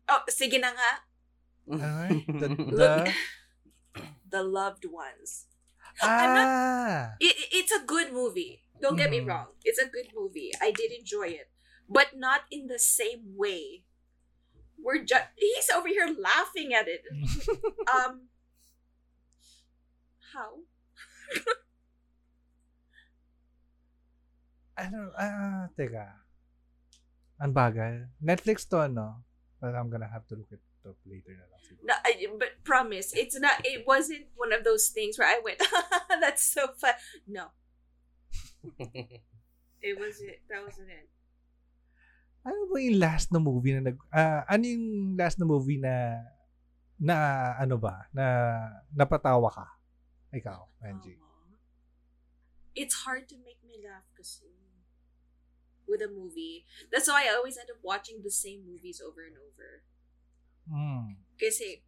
up. 0.09 0.25
oh, 0.29 0.31
sige 0.31 0.61
na 0.61 0.71
nga. 0.77 0.91
Alright. 1.71 2.27
The, 2.29 2.49
the, 2.77 2.93
The 4.31 4.43
loved 4.45 4.85
ones. 4.87 5.47
I'm 6.01 6.35
not 6.35 6.47
ah! 6.47 7.05
it, 7.21 7.35
it- 7.35 7.51
it's 7.53 7.73
a 7.73 7.83
good 7.85 8.13
movie. 8.13 8.63
Don't 8.81 8.97
get 8.97 9.11
me 9.11 9.21
Mhm. 9.21 9.29
wrong. 9.29 9.49
It's 9.65 9.79
a 9.81 9.89
good 9.91 10.15
movie. 10.17 10.53
I 10.63 10.71
did 10.71 10.93
enjoy 10.95 11.35
it, 11.35 11.51
but 11.89 12.17
not 12.17 12.47
in 12.51 12.69
the 12.71 12.79
same 12.79 13.35
way. 13.37 13.85
We're 14.83 15.05
just 15.05 15.25
he's 15.37 15.71
over 15.71 15.89
here 15.89 16.09
laughing 16.09 16.75
at 16.75 16.89
it. 16.89 17.05
Um 17.91 18.29
how? 20.33 20.63
ano, 24.79 25.13
ah, 25.19 25.69
teka. 25.77 26.07
Ang 27.41 27.53
bagal. 27.53 28.09
Netflix 28.23 28.65
to, 28.69 28.89
no? 28.89 29.21
But 29.61 29.77
I'm 29.77 29.91
gonna 29.93 30.09
have 30.09 30.25
to 30.33 30.37
look 30.37 30.49
it 30.53 30.63
up 30.89 30.97
later 31.05 31.37
na 31.37 31.45
lang 31.53 31.61
siguro. 31.61 31.85
No, 31.85 31.95
I, 32.01 32.13
but 32.41 32.65
promise, 32.65 33.13
it's 33.13 33.37
not. 33.37 33.61
It 33.65 33.85
wasn't 33.85 34.33
one 34.37 34.53
of 34.53 34.65
those 34.65 34.89
things 34.89 35.21
where 35.21 35.29
I 35.29 35.41
went, 35.45 35.61
"That's 36.21 36.41
so 36.41 36.73
fun." 36.81 36.97
No, 37.29 37.53
it 39.85 39.97
was 40.01 40.21
it. 40.25 40.41
That 40.49 40.65
wasn't 40.65 40.89
it. 40.89 41.09
Ano 42.45 42.67
ba 42.73 42.77
yung 42.81 42.99
last 42.99 43.29
na 43.33 43.39
movie 43.39 43.77
na 43.77 43.93
nag... 43.93 43.99
ah, 44.13 44.45
ano 44.49 44.65
yung 44.65 45.17
last 45.17 45.37
na 45.39 45.47
movie 45.47 45.77
na... 45.77 46.25
Na 47.01 47.17
ano 47.57 47.77
ba? 47.81 48.09
Na 48.13 48.25
napatawa 48.93 49.49
ka? 49.53 49.67
Ikaw, 50.33 50.61
Angie. 50.85 51.17
Aw. 51.17 51.57
It's 52.77 53.05
hard 53.05 53.29
to 53.29 53.37
make 53.41 53.61
me 53.67 53.81
laugh 53.83 54.07
kasi 54.17 54.47
with 55.89 56.01
a 56.01 56.09
movie. 56.09 56.65
That's 56.93 57.09
why 57.11 57.27
I 57.27 57.35
always 57.35 57.59
end 57.59 57.67
up 57.69 57.83
watching 57.83 58.23
the 58.23 58.31
same 58.31 58.63
movies 58.63 59.03
over 59.03 59.27
and 59.27 59.35
over. 59.35 59.83
Mm. 60.71 61.19
Kasi 61.35 61.83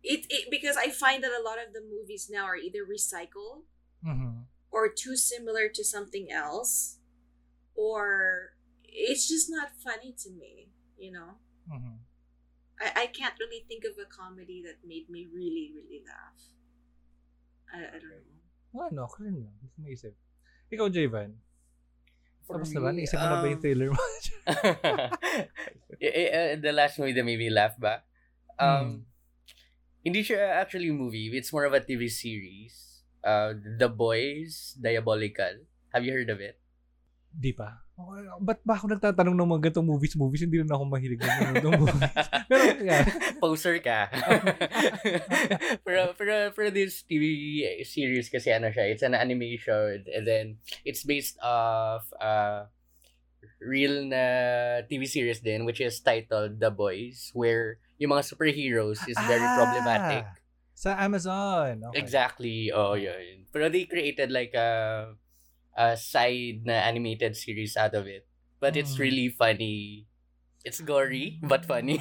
it, 0.00 0.24
it 0.32 0.48
because 0.48 0.80
I 0.80 0.88
find 0.88 1.20
that 1.22 1.34
a 1.34 1.44
lot 1.44 1.60
of 1.60 1.76
the 1.76 1.84
movies 1.84 2.30
now 2.32 2.48
are 2.48 2.56
either 2.56 2.88
recycled 2.88 3.68
Mhm. 4.00 4.48
or 4.72 4.88
too 4.88 5.16
similar 5.16 5.68
to 5.68 5.84
something 5.84 6.32
else 6.32 6.98
or 7.76 8.53
it's 8.94 9.26
just 9.26 9.50
not 9.50 9.74
funny 9.82 10.14
to 10.22 10.30
me, 10.30 10.70
you 10.96 11.10
know? 11.10 11.42
Mhm. 11.66 11.98
I, 12.78 13.04
I 13.04 13.06
can't 13.10 13.34
really 13.38 13.66
think 13.66 13.84
of 13.84 13.98
a 13.98 14.06
comedy 14.06 14.62
that 14.62 14.86
made 14.86 15.10
me 15.10 15.26
really, 15.26 15.74
really 15.74 16.02
laugh. 16.06 16.40
I, 17.74 17.96
I 17.96 17.98
don't 17.98 18.22
know. 18.22 18.42
Oh, 18.74 18.86
ano, 18.90 19.06
ako 19.06 19.16
rin 19.26 19.38
lang. 19.42 19.54
Hindi 19.58 19.70
ko 19.70 19.78
maisip. 19.82 20.14
Ikaw, 20.70 20.86
Javan. 20.90 21.30
For 22.46 22.58
Tapos 22.58 22.74
na 22.74 22.80
ba? 22.82 22.90
Naisip 22.90 23.18
mo 23.18 23.26
na 23.30 23.38
ba 23.42 23.46
yung 23.46 23.62
um, 23.62 23.94
mo? 23.94 24.02
The 26.64 26.72
last 26.74 26.98
movie 26.98 27.14
that 27.14 27.26
made 27.26 27.38
me 27.38 27.50
laugh 27.50 27.78
ba? 27.78 28.02
Hmm. 28.58 28.66
Um, 28.66 28.88
Hindi 30.04 30.20
siya 30.20 30.60
actually 30.60 30.92
movie. 30.92 31.32
It's 31.32 31.48
more 31.48 31.64
of 31.64 31.72
a 31.72 31.80
TV 31.80 32.12
series. 32.12 33.00
Uh, 33.24 33.56
The 33.56 33.88
Boys 33.88 34.76
Diabolical. 34.76 35.64
Have 35.96 36.04
you 36.04 36.12
heard 36.12 36.28
of 36.28 36.44
it? 36.44 36.60
Di 37.32 37.56
pa. 37.56 37.83
Okay, 37.94 38.26
ba't 38.42 38.58
ba 38.66 38.74
ako 38.74 38.90
nagtatanong 38.90 39.38
ng 39.38 39.50
mga 39.54 39.62
ganitong 39.70 39.86
movies, 39.86 40.18
movies? 40.18 40.42
Hindi 40.42 40.66
rin 40.66 40.70
ako 40.70 40.82
mahilig 40.90 41.22
ng 41.22 41.30
ganitong 41.30 41.78
movies. 41.78 42.02
Pero, 42.50 42.62
yeah. 42.82 43.06
Poser 43.42 43.78
ka. 43.78 44.10
pero, 45.86 46.10
pero, 46.18 46.50
pero 46.50 46.68
this 46.74 47.06
TV 47.06 47.62
series 47.86 48.26
kasi 48.34 48.50
ano 48.50 48.74
siya, 48.74 48.90
it's 48.90 49.06
an 49.06 49.14
animation 49.14 50.02
and 50.10 50.26
then 50.26 50.58
it's 50.82 51.06
based 51.06 51.38
off 51.38 52.10
uh, 52.18 52.66
real 53.62 54.10
na 54.10 54.24
TV 54.90 55.06
series 55.06 55.38
din 55.38 55.62
which 55.62 55.78
is 55.78 56.02
titled 56.02 56.58
The 56.58 56.74
Boys 56.74 57.30
where 57.30 57.78
yung 58.02 58.10
mga 58.10 58.26
superheroes 58.26 59.06
is 59.06 59.16
very 59.30 59.46
Ah, 59.46 59.54
problematic. 59.54 60.24
Sa 60.74 60.98
Amazon. 60.98 61.86
Okay. 61.94 62.02
Exactly. 62.02 62.74
Oh, 62.74 62.98
yun. 62.98 63.46
Pero 63.54 63.70
they 63.70 63.86
created 63.86 64.34
like 64.34 64.50
a 64.58 65.14
a 65.76 65.96
side 65.96 66.62
na 66.64 66.86
animated 66.86 67.36
series 67.36 67.76
out 67.76 67.94
of 67.94 68.06
it. 68.06 68.26
But 68.58 68.74
it's 68.74 68.96
Mm. 68.96 69.02
really 69.02 69.28
funny. 69.28 70.06
It's 70.64 70.80
gory, 70.80 71.36
but 71.44 71.68
funny. 71.68 72.00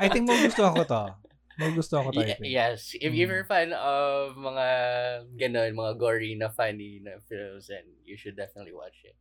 I 0.00 0.08
think 0.08 0.24
magugustuhan 0.24 0.72
ko 0.80 0.84
to. 0.88 1.02
Magugustuhan 1.60 2.08
ko 2.08 2.10
to. 2.16 2.20
I 2.20 2.24
Ye- 2.24 2.38
think. 2.40 2.48
yes. 2.48 2.96
If, 2.96 3.12
Mm. 3.12 3.16
you're 3.20 3.44
a 3.44 3.48
fan 3.48 3.70
of 3.76 4.32
mga 4.34 4.66
ganon, 5.36 5.76
mga 5.76 5.94
gory 6.00 6.32
na 6.40 6.48
funny 6.48 7.04
na 7.04 7.20
films, 7.28 7.68
then 7.68 7.84
you 8.08 8.16
should 8.16 8.32
definitely 8.32 8.72
watch 8.72 8.96
it. 9.04 9.12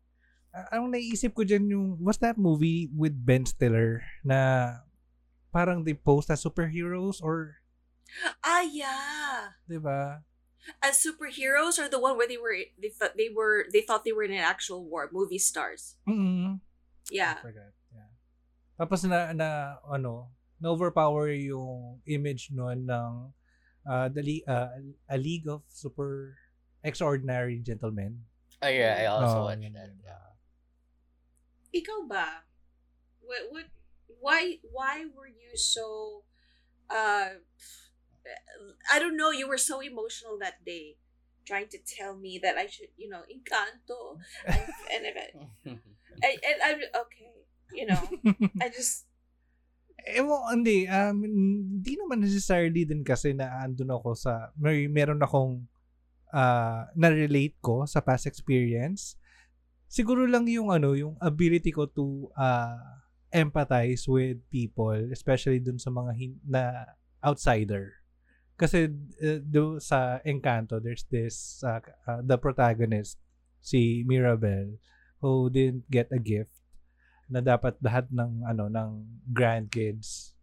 Ah, 0.56 0.80
ang 0.80 0.88
naiisip 0.88 1.36
ko 1.36 1.44
dyan 1.44 1.68
yung, 1.68 2.00
what's 2.00 2.24
that 2.24 2.40
movie 2.40 2.88
with 2.96 3.12
Ben 3.14 3.44
Stiller 3.44 4.00
na 4.24 4.72
parang 5.52 5.84
they 5.84 5.94
post 5.94 6.32
as 6.32 6.40
superheroes 6.40 7.20
or, 7.20 7.60
Ah, 8.40 8.64
yeah. 8.64 9.52
di 9.68 9.76
ba? 9.76 10.24
As 10.84 11.00
superheroes 11.00 11.80
or 11.80 11.88
the 11.88 12.00
one 12.00 12.18
where 12.18 12.28
they 12.28 12.38
were 12.38 12.56
they 12.76 12.90
thought 12.92 13.16
they 13.16 13.30
were 13.34 13.66
they 13.72 13.82
thought 13.82 14.04
they 14.04 14.12
were 14.12 14.24
in 14.28 14.32
an 14.36 14.44
actual 14.44 14.84
war, 14.84 15.08
movie 15.12 15.40
stars. 15.40 15.96
Mm-mm. 16.08 16.60
Yeah. 17.12 17.40
I 17.40 17.42
forgot. 17.42 17.72
Yeah. 17.94 18.12
Tapos 18.76 19.04
na, 19.08 19.32
na 19.32 19.50
ano, 19.88 20.32
na-overpower 20.60 21.32
yung 21.32 22.02
image 22.06 22.52
nun 22.52 22.84
ng 22.90 23.12
uh, 23.88 24.08
the, 24.12 24.22
Le- 24.22 24.46
uh, 24.52 24.76
A 25.08 25.18
League 25.18 25.48
of 25.48 25.64
Super 25.72 26.36
Extraordinary 26.84 27.60
Gentlemen. 27.64 28.26
Oh 28.62 28.68
yeah, 28.68 28.98
I 29.00 29.06
also 29.08 29.40
Oh, 29.40 29.44
watched 29.48 29.62
that. 29.64 29.72
yun. 29.72 30.02
Yeah. 30.04 30.28
Ikaw 31.78 32.00
ba? 32.10 32.44
What 33.22 33.42
what 33.52 33.68
why 34.20 34.58
why 34.66 35.06
were 35.14 35.28
you 35.30 35.54
so 35.56 36.24
uh 36.90 37.38
I 38.92 39.00
don't 39.00 39.18
know, 39.18 39.32
you 39.32 39.48
were 39.48 39.58
so 39.60 39.80
emotional 39.82 40.38
that 40.40 40.64
day 40.66 40.98
trying 41.46 41.68
to 41.72 41.80
tell 41.80 42.16
me 42.16 42.40
that 42.44 42.58
I 42.58 42.68
should, 42.68 42.92
you 42.98 43.10
know, 43.10 43.24
encanto 43.28 44.20
and 44.48 45.04
and, 45.06 45.16
and, 45.66 46.38
and 46.44 46.60
I'm 46.64 46.82
okay, 47.08 47.34
you 47.72 47.86
know. 47.88 48.04
I 48.62 48.70
just 48.70 49.08
Ewan, 50.08 50.64
hindi. 50.64 50.88
Um, 50.88 51.20
hindi 51.26 52.00
naman 52.00 52.24
necessarily 52.24 52.88
din 52.88 53.04
kasi 53.04 53.36
na 53.36 53.66
andun 53.66 53.92
ako 53.92 54.16
sa, 54.16 54.56
may, 54.56 54.88
meron 54.88 55.20
akong 55.20 55.68
uh, 56.32 56.88
na-relate 56.96 57.60
ko 57.60 57.84
sa 57.84 58.00
past 58.00 58.24
experience. 58.24 59.20
Siguro 59.92 60.24
lang 60.24 60.48
yung 60.48 60.72
ano, 60.72 60.96
yung 60.96 61.20
ability 61.20 61.76
ko 61.76 61.92
to 61.92 62.32
uh, 62.40 62.80
empathize 63.36 64.08
with 64.08 64.40
people, 64.48 64.96
especially 65.12 65.60
dun 65.60 65.80
sa 65.80 65.92
mga 65.92 66.12
hin- 66.16 66.44
na 66.48 66.88
outsider. 67.20 68.00
Kasi 68.58 68.90
uh, 69.22 69.40
do, 69.46 69.78
sa 69.78 70.18
Encanto, 70.26 70.82
there's 70.82 71.06
this, 71.14 71.62
uh, 71.62 71.80
uh, 72.10 72.26
the 72.26 72.42
protagonist, 72.42 73.22
si 73.62 74.02
Mirabel, 74.06 74.82
who 75.22 75.50
didn't 75.50 75.86
get 75.90 76.10
a 76.10 76.18
gift 76.18 76.54
na 77.28 77.44
dapat 77.44 77.76
lahat 77.84 78.08
ng 78.08 78.48
ano 78.48 78.72
ng 78.72 78.92
grandkids 79.36 80.34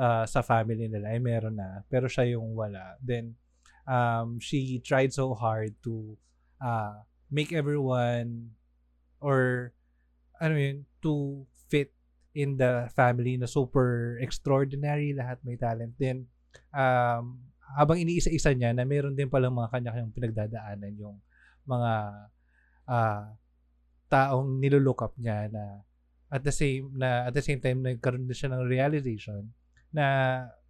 uh, 0.00 0.24
sa 0.24 0.40
family 0.40 0.88
nila 0.88 1.12
ay 1.12 1.20
meron 1.20 1.60
na 1.60 1.84
pero 1.92 2.08
siya 2.08 2.36
yung 2.36 2.56
wala. 2.56 2.96
Then 3.04 3.36
um 3.84 4.40
she 4.40 4.80
tried 4.80 5.12
so 5.12 5.36
hard 5.36 5.76
to 5.84 6.16
uh 6.64 7.04
make 7.28 7.52
everyone 7.52 8.56
or 9.20 9.72
ano 10.40 10.56
yun 10.56 10.78
to 11.04 11.44
fit 11.68 11.92
in 12.32 12.56
the 12.56 12.88
family 12.96 13.36
na 13.36 13.44
super 13.44 14.16
extraordinary 14.24 15.12
lahat 15.12 15.44
may 15.44 15.60
talent. 15.60 15.92
Then 16.00 16.24
um 16.72 17.49
habang 17.76 17.98
iniisa-isa 18.00 18.54
niya 18.56 18.74
na 18.74 18.86
meron 18.88 19.14
din 19.14 19.30
palang 19.30 19.54
mga 19.54 19.70
kanya-kanyang 19.70 20.16
pinagdadaanan 20.16 20.92
yung 20.98 21.16
mga 21.68 21.92
ah 22.90 23.36
taong 24.10 24.58
nilulook 24.58 25.06
up 25.06 25.14
niya 25.14 25.46
na 25.46 25.86
at 26.30 26.42
the 26.42 26.50
same 26.50 26.90
na 26.98 27.30
at 27.30 27.34
the 27.34 27.42
same 27.42 27.62
time 27.62 27.78
nagkaroon 27.82 28.26
din 28.26 28.34
siya 28.34 28.50
ng 28.50 28.66
realization 28.66 29.54
na 29.94 30.06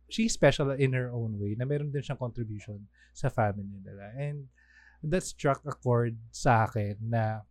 she's 0.08 0.34
special 0.34 0.72
in 0.76 0.92
her 0.92 1.08
own 1.12 1.40
way 1.40 1.56
na 1.56 1.64
meron 1.64 1.88
din 1.88 2.04
siyang 2.04 2.20
contribution 2.20 2.84
sa 3.14 3.30
family 3.30 3.80
nila. 3.80 4.12
And 4.18 4.50
that 5.06 5.24
struck 5.24 5.64
a 5.64 5.72
chord 5.72 6.18
sa 6.28 6.68
akin 6.68 7.00
na 7.00 7.44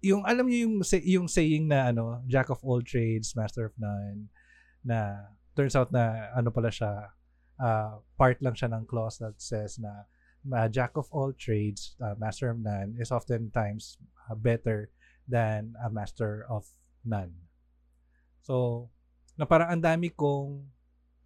yung 0.00 0.24
alam 0.24 0.48
niyo 0.48 0.68
yung 0.68 0.74
yung 1.04 1.28
saying 1.28 1.68
na 1.68 1.92
ano 1.92 2.24
jack 2.24 2.48
of 2.48 2.60
all 2.64 2.80
trades 2.80 3.36
master 3.36 3.68
of 3.68 3.76
none 3.76 4.32
na 4.80 5.28
turns 5.52 5.76
out 5.76 5.92
na 5.92 6.32
ano 6.32 6.48
pala 6.48 6.72
siya 6.72 7.12
uh, 7.60 8.00
part 8.16 8.40
lang 8.40 8.56
siya 8.56 8.72
ng 8.72 8.88
clause 8.88 9.20
that 9.20 9.36
says 9.36 9.76
na 9.76 10.08
uh, 10.48 10.66
jack 10.72 10.96
of 10.96 11.06
all 11.12 11.30
trades 11.36 11.94
uh, 12.00 12.16
master 12.16 12.48
of 12.48 12.58
none 12.58 12.96
is 12.96 13.12
oftentimes 13.12 14.00
uh, 14.26 14.34
better 14.34 14.88
than 15.28 15.76
a 15.84 15.92
master 15.92 16.48
of 16.48 16.64
none 17.04 17.30
so 18.40 18.88
na 19.36 19.44
parang 19.44 19.76
ang 19.76 19.82
dami 19.84 20.10
kong 20.10 20.64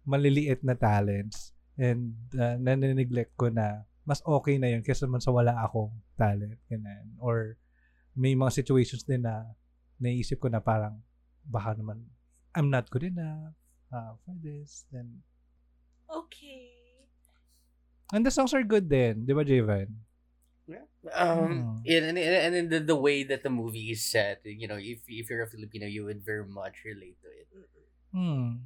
maliliit 0.05 0.61
na 0.61 0.77
talents 0.77 1.55
and 1.79 2.13
uh, 2.37 2.55
nanineglect 2.59 3.33
ko 3.35 3.49
na 3.49 3.83
mas 4.05 4.21
okay 4.21 4.61
na 4.61 4.69
yun 4.69 4.85
kaysa 4.85 5.09
man 5.09 5.23
sa 5.23 5.33
wala 5.33 5.57
akong 5.65 5.91
talent 6.13 6.61
ganun. 6.69 7.09
or 7.17 7.57
may 8.13 8.37
mga 8.37 8.53
situations 8.53 9.03
din 9.03 9.25
na 9.25 9.43
naisip 9.97 10.39
ko 10.39 10.47
na 10.47 10.61
parang 10.61 11.01
baka 11.43 11.73
naman 11.75 12.05
I'm 12.55 12.71
not 12.71 12.87
good 12.87 13.03
enough 13.03 13.51
uh, 13.91 14.15
for 14.23 14.37
this 14.39 14.85
then 14.93 15.25
Okay. 16.09 16.71
and 18.13 18.21
the 18.25 18.29
songs 18.31 18.53
are 18.53 18.61
good 18.63 18.85
din 18.87 19.25
di 19.25 19.33
ba 19.33 19.43
Javan 19.43 19.89
Um, 21.13 21.85
Hmm. 21.85 21.85
and, 21.85 22.17
and, 22.17 22.17
and 22.17 22.51
then 22.55 22.65
the, 22.69 22.79
the 22.81 22.97
way 22.97 23.21
that 23.21 23.45
the 23.45 23.53
movie 23.53 23.93
is 23.93 24.01
set, 24.01 24.41
you 24.41 24.65
know, 24.65 24.81
if 24.81 25.05
if 25.05 25.29
you're 25.29 25.45
a 25.45 25.49
Filipino, 25.49 25.85
you 25.85 26.01
would 26.01 26.25
very 26.25 26.41
much 26.49 26.81
relate 26.81 27.13
to 27.21 27.29
it. 27.29 27.45
hmm 28.09 28.65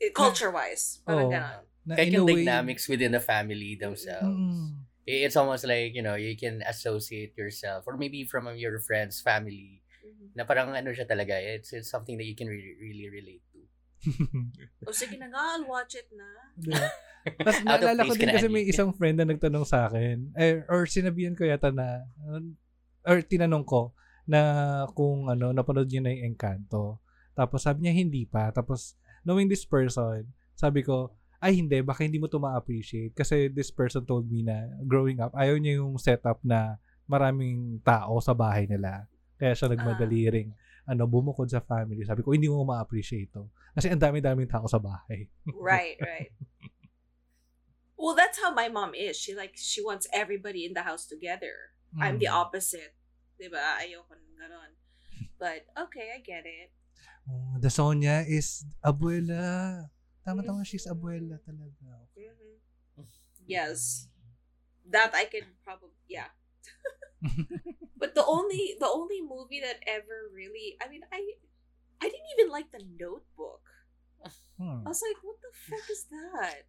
It- 0.00 0.16
Culture-wise. 0.16 1.04
Parang 1.04 1.28
Oh. 1.28 1.32
ganon. 1.36 1.60
na 1.84 2.00
in 2.00 2.16
a 2.16 2.24
way- 2.24 2.44
dynamics 2.48 2.88
within 2.88 3.12
the 3.12 3.20
family 3.20 3.76
themselves. 3.76 4.32
Mm. 4.32 4.88
It's 5.04 5.36
almost 5.36 5.68
like, 5.68 5.92
you 5.92 6.00
know, 6.00 6.16
you 6.16 6.32
can 6.32 6.64
associate 6.64 7.36
yourself 7.36 7.84
or 7.84 8.00
maybe 8.00 8.24
from 8.24 8.48
your 8.56 8.80
friend's 8.80 9.20
family 9.20 9.84
Mhm. 10.00 10.32
na 10.36 10.48
parang 10.48 10.72
ano 10.72 10.92
siya 10.96 11.04
talaga. 11.04 11.36
It's, 11.36 11.72
it's 11.76 11.92
something 11.92 12.16
that 12.16 12.24
you 12.24 12.36
can 12.36 12.48
really, 12.48 12.72
really 12.80 13.08
relate 13.12 13.44
to. 13.49 13.49
O 14.88 14.94
sige 14.96 15.16
na 15.20 15.28
nga, 15.28 15.40
I'll 15.56 15.68
watch 15.68 15.96
it 15.96 16.08
na. 16.12 16.28
Diba? 16.56 16.88
Tapos 17.44 17.60
naalala 17.60 18.08
ko 18.08 18.14
din 18.16 18.32
kasi 18.32 18.48
may 18.48 18.64
isang 18.64 18.96
friend 18.96 19.20
na 19.20 19.28
nagtanong 19.28 19.68
sa 19.68 19.88
akin, 19.88 20.32
eh, 20.40 20.64
or 20.72 20.88
sinabihan 20.88 21.36
ko 21.36 21.44
yata 21.44 21.68
na, 21.68 22.08
or 23.04 23.20
tinanong 23.20 23.64
ko, 23.68 23.92
na 24.24 24.40
kung 24.96 25.28
ano, 25.28 25.52
napanood 25.52 25.90
niya 25.90 26.00
na 26.00 26.12
yung 26.16 26.32
Encanto. 26.32 27.02
Tapos 27.36 27.66
sabi 27.66 27.84
niya, 27.84 27.94
hindi 27.96 28.24
pa. 28.24 28.48
Tapos, 28.54 28.96
knowing 29.26 29.52
this 29.52 29.68
person, 29.68 30.24
sabi 30.56 30.80
ko, 30.80 31.12
ay 31.40 31.56
hindi, 31.56 31.80
baka 31.80 32.04
hindi 32.04 32.20
mo 32.20 32.28
to 32.28 32.40
ma-appreciate. 32.40 33.16
Kasi 33.16 33.48
this 33.48 33.72
person 33.72 34.04
told 34.04 34.28
me 34.28 34.44
na 34.44 34.68
growing 34.84 35.20
up, 35.24 35.32
ayaw 35.32 35.56
niya 35.56 35.80
yung 35.80 35.96
setup 35.96 36.40
na 36.44 36.76
maraming 37.08 37.80
tao 37.80 38.20
sa 38.20 38.36
bahay 38.36 38.68
nila. 38.68 39.08
Kaya 39.40 39.56
siya 39.56 39.72
nagmadali 39.72 40.28
ring 40.28 40.50
ano, 40.90 41.06
bumukod 41.06 41.46
sa 41.46 41.62
family. 41.62 42.02
Sabi 42.02 42.26
ko, 42.26 42.34
hindi 42.34 42.50
mo 42.50 42.66
ma-appreciate 42.66 43.30
to. 43.30 43.46
Kasi 43.78 43.86
ang 43.86 44.02
dami-daming 44.02 44.50
tao 44.50 44.66
sa 44.66 44.82
bahay. 44.82 45.30
Right, 45.54 45.94
right. 46.02 46.34
Well, 47.94 48.16
that's 48.18 48.40
how 48.42 48.50
my 48.50 48.66
mom 48.66 48.96
is. 48.96 49.14
She 49.14 49.36
like 49.36 49.54
she 49.54 49.78
wants 49.84 50.08
everybody 50.10 50.64
in 50.66 50.72
the 50.74 50.82
house 50.82 51.06
together. 51.06 51.70
I'm 52.00 52.18
the 52.18 52.26
Mm. 52.32 52.40
opposite. 52.42 52.96
Diba? 53.38 53.60
Ayoko 53.78 54.14
ng 54.18 54.34
ganon. 54.34 54.72
But, 55.38 55.68
okay, 55.88 56.16
I 56.16 56.18
get 56.20 56.44
it. 56.44 56.70
Oh, 57.28 57.56
the 57.60 57.68
Sonia 57.70 58.24
is 58.26 58.64
abuela. 58.82 59.86
Tama-tama, 60.24 60.64
she's 60.64 60.88
abuela 60.88 61.38
talaga. 61.44 62.08
Mhm. 62.16 63.06
Yes. 63.46 64.08
That 64.86 65.14
I 65.14 65.26
can 65.30 65.54
probably, 65.62 65.94
yeah. 66.08 66.32
But 68.00 68.14
the 68.14 68.24
only 68.24 68.76
the 68.80 68.88
only 68.88 69.20
movie 69.20 69.60
that 69.60 69.84
ever 69.86 70.28
really 70.32 70.76
I 70.80 70.88
mean 70.88 71.02
I 71.12 71.20
I 72.00 72.08
didn't 72.08 72.32
even 72.38 72.48
like 72.50 72.72
the 72.72 72.80
notebook. 72.98 73.60
Hmm. 74.56 74.84
I 74.84 74.88
was 74.88 75.00
like, 75.04 75.20
what 75.24 75.36
the 75.40 75.52
fuck 75.52 75.84
is 75.90 76.04
that? 76.12 76.64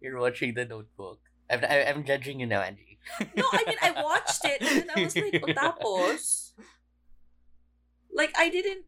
You're 0.00 0.18
watching 0.18 0.54
the 0.54 0.64
notebook. 0.64 1.20
I'm, 1.50 1.62
I- 1.62 1.86
I'm 1.90 2.02
judging 2.04 2.40
you 2.40 2.46
now, 2.46 2.62
Angie. 2.62 2.98
No, 3.36 3.44
I 3.52 3.62
mean 3.66 3.78
I 3.82 3.90
watched 4.02 4.44
it 4.44 4.62
and 4.62 4.82
then 4.82 4.90
I 4.94 5.02
was 5.02 5.14
like, 5.16 5.42
"O 5.42 5.50
tapos? 5.54 6.54
Like 8.14 8.30
I 8.38 8.48
didn't 8.48 8.86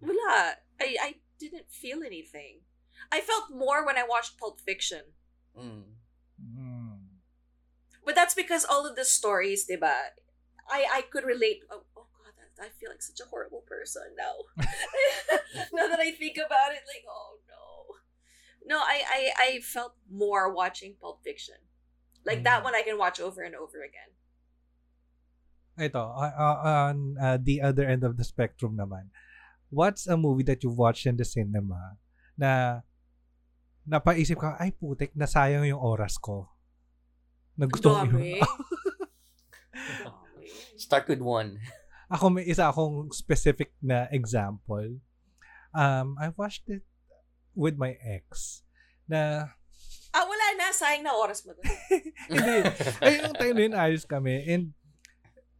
wala. 0.00 0.58
I 0.80 0.96
I 1.00 1.10
didn't 1.38 1.70
feel 1.70 2.02
anything. 2.02 2.62
I 3.12 3.20
felt 3.20 3.50
more 3.54 3.86
when 3.86 3.96
I 3.96 4.02
watched 4.06 4.38
Pulp 4.38 4.60
Fiction. 4.60 5.14
Mm. 5.58 5.97
But 8.08 8.16
that's 8.16 8.32
because 8.32 8.64
all 8.64 8.88
of 8.88 8.96
the 8.96 9.04
stories, 9.04 9.68
diba? 9.68 10.16
I 10.64 10.88
I 10.88 11.00
could 11.12 11.28
relate. 11.28 11.60
Oh, 11.68 11.84
oh 11.92 12.08
god, 12.08 12.32
that, 12.40 12.56
I 12.56 12.72
feel 12.72 12.88
like 12.88 13.04
such 13.04 13.20
a 13.20 13.28
horrible 13.28 13.68
person 13.68 14.16
now. 14.16 14.48
now 15.76 15.92
that 15.92 16.00
I 16.00 16.16
think 16.16 16.40
about 16.40 16.72
it, 16.72 16.88
like 16.88 17.04
oh 17.04 17.36
no, 17.44 18.00
no. 18.64 18.80
I 18.80 19.04
I 19.04 19.20
I 19.36 19.48
felt 19.60 19.92
more 20.08 20.48
watching 20.48 20.96
Pulp 20.96 21.20
Fiction. 21.20 21.60
Like 22.24 22.48
that 22.48 22.64
Mm. 22.64 22.72
one, 22.72 22.74
I 22.74 22.80
can 22.80 22.96
watch 22.96 23.20
over 23.20 23.44
and 23.44 23.52
over 23.52 23.84
again. 23.84 24.16
Ito, 25.76 26.00
uh, 26.00 26.32
uh, 26.32 26.58
on 26.88 27.20
uh, 27.20 27.36
the 27.36 27.60
other 27.60 27.84
end 27.84 28.08
of 28.08 28.16
the 28.16 28.24
spectrum 28.24 28.72
naman, 28.72 29.12
what's 29.68 30.08
a 30.08 30.16
movie 30.16 30.48
that 30.48 30.64
you've 30.64 30.80
watched 30.80 31.04
in 31.04 31.20
the 31.20 31.28
cinema 31.28 32.00
na 32.40 32.82
napaisip 33.84 34.40
ka, 34.40 34.56
ay 34.56 34.72
putik, 34.72 35.12
nasayang 35.12 35.68
yung 35.68 35.84
oras 35.84 36.16
ko. 36.16 36.48
Na 37.58 37.66
gusto 37.66 37.90
ko 37.90 38.06
yun. 38.06 38.38
Start 40.84 41.10
with 41.10 41.20
one. 41.20 41.58
Ako 42.08 42.32
may 42.32 42.46
isa 42.46 42.70
akong 42.70 43.12
specific 43.12 43.74
na 43.82 44.08
example. 44.14 44.96
Um, 45.74 46.16
I 46.16 46.32
watched 46.32 46.70
it 46.70 46.86
with 47.52 47.76
my 47.76 47.98
ex 48.00 48.62
na 49.04 49.52
Ah, 50.08 50.24
wala 50.24 50.46
na. 50.56 50.72
Sayang 50.72 51.04
na 51.04 51.12
oras 51.12 51.44
mo. 51.44 51.52
Hindi. 52.32 52.64
Ay, 53.04 53.20
yung 53.20 53.36
time 53.36 53.54
na 53.54 53.62
yun, 53.68 53.76
ayos 53.76 54.08
kami. 54.08 54.40
And 54.48 54.72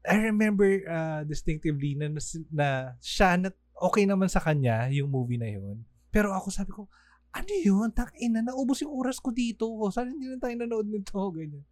I 0.08 0.32
remember 0.32 0.64
uh, 0.88 1.20
distinctively 1.28 1.92
na, 2.00 2.08
na 2.48 2.96
siya, 2.96 3.36
na, 3.36 3.52
okay 3.76 4.08
naman 4.08 4.32
sa 4.32 4.40
kanya 4.40 4.88
yung 4.88 5.12
movie 5.12 5.36
na 5.36 5.52
yun. 5.52 5.84
Pero 6.08 6.32
ako 6.32 6.48
sabi 6.48 6.72
ko, 6.72 6.88
ano 7.32 7.52
yun? 7.52 7.88
Takina, 7.92 8.40
naubos 8.40 8.80
yung 8.80 8.94
oras 8.94 9.20
ko 9.20 9.30
dito. 9.30 9.68
Sana 9.92 10.12
hindi 10.12 10.28
na 10.28 10.40
tayo 10.40 10.54
nanood 10.56 10.88
nito. 10.88 11.18
Ganyan. 11.36 11.64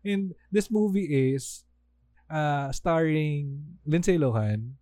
And 0.00 0.32
this 0.48 0.72
movie 0.72 1.36
is 1.36 1.64
uh, 2.28 2.72
starring 2.72 3.76
Lindsay 3.84 4.16
Lohan. 4.16 4.80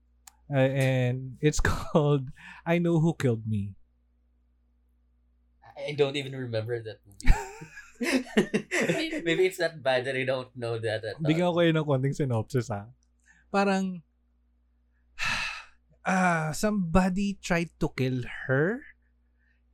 Uh, 0.49 0.71
and 0.73 1.37
it's 1.43 1.61
called 1.65 2.31
I 2.65 2.79
Know 2.79 3.01
Who 3.01 3.15
Killed 3.15 3.45
Me. 3.47 3.75
I 5.79 5.95
don't 5.95 6.17
even 6.17 6.35
remember 6.35 6.83
that 6.83 6.99
movie. 7.07 7.31
Maybe 9.23 9.47
it's 9.47 9.63
not 9.63 9.79
bad 9.83 10.07
that 10.07 10.17
I 10.17 10.25
don't 10.27 10.51
know 10.59 10.79
that 10.79 11.07
at 11.07 11.15
all. 11.19 11.23
Bigyan 11.23 11.51
ko 11.51 11.55
kayo 11.55 11.71
ng 11.71 11.87
konting 11.87 12.17
synopsis 12.19 12.67
ha. 12.67 12.91
Parang, 13.55 14.03
ah, 16.07 16.51
somebody 16.51 17.39
tried 17.39 17.71
to 17.79 17.87
kill 17.95 18.27
her 18.47 18.83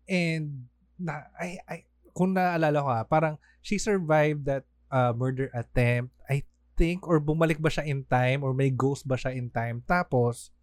and 0.08 0.68
na, 0.98 1.26
I, 1.38 1.58
I, 1.66 1.76
kung 2.14 2.34
naalala 2.34 2.78
ko 2.80 2.90
ha, 2.90 3.02
parang 3.04 3.34
she 3.60 3.76
survived 3.76 4.46
that 4.46 4.64
uh, 4.92 5.12
murder 5.16 5.50
attempt, 5.50 6.14
I 6.30 6.46
think, 6.78 7.06
or 7.06 7.18
bumalik 7.18 7.58
ba 7.58 7.70
siya 7.70 7.86
in 7.86 8.06
time, 8.06 8.46
or 8.46 8.54
may 8.54 8.70
ghost 8.70 9.06
ba 9.06 9.18
siya 9.18 9.34
in 9.34 9.50
time. 9.50 9.82
Tapos, 9.86 10.54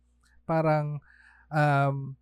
parang, 0.47 1.03
um, 1.51 2.15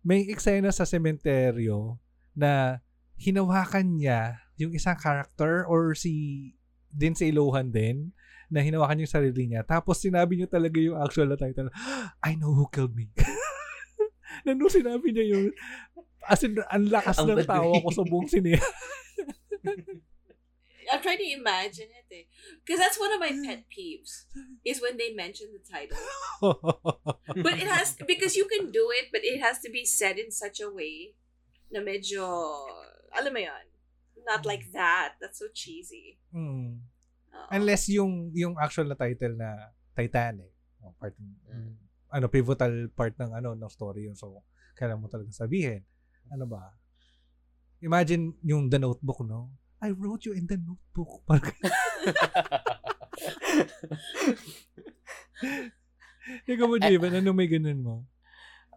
may 0.00 0.24
eksena 0.30 0.72
sa 0.72 0.88
sementeryo 0.88 2.00
na 2.32 2.80
hinawakan 3.20 4.00
niya 4.00 4.40
yung 4.56 4.72
isang 4.72 4.96
character 4.96 5.68
or 5.68 5.92
si 5.92 6.52
din 6.88 7.12
sa 7.12 7.28
Ilohan 7.28 7.68
din 7.68 8.12
na 8.50 8.64
hinawakan 8.64 9.04
yung 9.04 9.12
sarili 9.12 9.46
niya. 9.46 9.62
Tapos 9.62 10.02
sinabi 10.02 10.40
niya 10.40 10.48
talaga 10.50 10.80
yung 10.80 10.98
actual 10.98 11.30
na 11.30 11.38
title, 11.38 11.70
I 12.26 12.34
know 12.34 12.56
who 12.56 12.66
killed 12.72 12.96
me. 12.96 13.12
na 14.46 14.52
nung 14.54 14.72
sinabi 14.72 15.12
niya 15.12 15.26
yun, 15.36 15.52
as 16.28 16.42
in, 16.44 16.56
ang 16.68 16.86
lakas 16.88 17.18
Ang 17.20 17.34
ng 17.34 17.46
tawa 17.48 17.74
ko 17.80 17.90
sa 17.90 18.04
buong 18.04 18.28
sineya. 18.28 18.60
I'm 20.90 20.98
trying 20.98 21.22
to 21.22 21.30
imagine 21.38 21.86
it. 21.86 22.08
Eh. 22.10 22.26
Because 22.66 22.82
that's 22.82 22.98
one 22.98 23.14
of 23.14 23.22
my 23.22 23.30
pet 23.30 23.70
peeves. 23.70 24.26
Is 24.66 24.82
when 24.82 24.98
they 24.98 25.14
mention 25.14 25.54
the 25.54 25.62
title. 25.62 25.94
But 27.46 27.62
it 27.62 27.70
has 27.70 27.94
because 27.94 28.34
you 28.34 28.50
can 28.50 28.74
do 28.74 28.90
it, 28.98 29.14
but 29.14 29.22
it 29.22 29.38
has 29.38 29.62
to 29.62 29.70
be 29.70 29.86
said 29.86 30.18
in 30.18 30.34
such 30.34 30.58
a 30.58 30.66
way 30.66 31.14
na 31.70 31.78
medyo 31.78 32.26
alam 33.14 33.30
mo 33.30 33.38
yun, 33.38 33.66
not 34.26 34.42
like 34.42 34.66
that. 34.74 35.14
That's 35.22 35.38
so 35.38 35.46
cheesy. 35.54 36.18
Hmm. 36.34 36.82
Oo. 37.30 37.48
Unless 37.54 37.86
yung 37.94 38.34
yung 38.34 38.58
actual 38.58 38.90
na 38.90 38.98
title 38.98 39.38
na 39.38 39.70
Titanic. 39.94 40.50
Oh, 40.82 40.94
part, 40.98 41.14
Mm. 41.50 41.76
Ano 42.10 42.26
pivotal 42.26 42.90
part 42.92 43.14
ng 43.18 43.30
ano 43.32 43.54
ng 43.54 43.70
story 43.70 44.10
yun. 44.10 44.18
So 44.18 44.42
kailangan 44.78 45.02
mo 45.02 45.08
talaga 45.08 45.30
sabihin. 45.32 45.82
Ano 46.30 46.46
ba? 46.46 46.74
Imagine 47.80 48.36
yung 48.44 48.68
The 48.68 48.78
Notebook, 48.78 49.24
no? 49.24 49.50
I 49.80 49.90
wrote 49.96 50.28
you 50.28 50.36
in 50.36 50.46
the 50.46 50.60
notebook. 50.60 51.24
Parang 51.28 51.56
Ikaw 56.44 56.66
mo, 56.68 56.76
Javen, 56.76 57.16
ano 57.16 57.32
may 57.32 57.48
ganun 57.48 57.80
mo? 57.80 58.04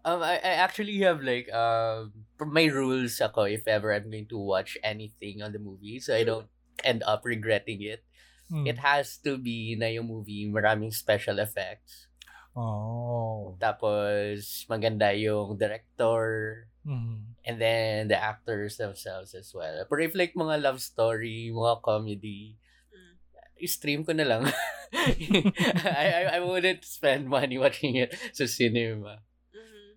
Um, 0.04 0.24
I, 0.24 0.40
I 0.40 0.60
actually 0.60 1.00
have 1.08 1.24
like 1.24 1.48
um 1.56 2.12
my 2.44 2.68
rules 2.68 3.24
ako 3.24 3.48
if 3.48 3.64
ever 3.72 3.96
I'm 3.96 4.12
going 4.12 4.28
to 4.36 4.40
watch 4.40 4.76
anything 4.84 5.40
on 5.40 5.56
the 5.56 5.64
movie 5.64 6.04
so 6.04 6.12
I 6.12 6.28
don't 6.28 6.52
end 6.84 7.08
up 7.08 7.24
regretting 7.24 7.80
it. 7.84 8.04
Hmm. 8.52 8.68
It 8.68 8.84
has 8.84 9.16
to 9.24 9.40
be 9.40 9.80
na 9.80 9.88
yung 9.88 10.12
movie 10.12 10.52
maraming 10.52 10.92
special 10.92 11.40
effects. 11.40 12.12
Oh. 12.54 13.58
Tapos 13.58 14.66
maganda 14.70 15.10
yung 15.14 15.58
director 15.58 16.66
Mm. 16.84 17.40
and 17.48 17.56
then 17.64 18.12
the 18.12 18.20
actors 18.20 18.76
themselves 18.76 19.32
as 19.32 19.56
well. 19.56 19.88
Pero 19.88 20.04
if 20.04 20.12
like 20.20 20.36
mga 20.36 20.60
love 20.60 20.84
story, 20.84 21.48
mga 21.48 21.80
comedy, 21.80 22.60
Mm. 22.92 23.16
stream 23.64 24.04
ko 24.04 24.12
na 24.12 24.28
lang. 24.28 24.44
I, 24.94 26.06
I 26.12 26.24
I 26.38 26.40
wouldn't 26.44 26.84
spend 26.84 27.32
money 27.32 27.56
watching 27.56 27.96
it 27.96 28.12
sa 28.36 28.44
cinema. 28.46 29.24
Mhm. 29.56 29.96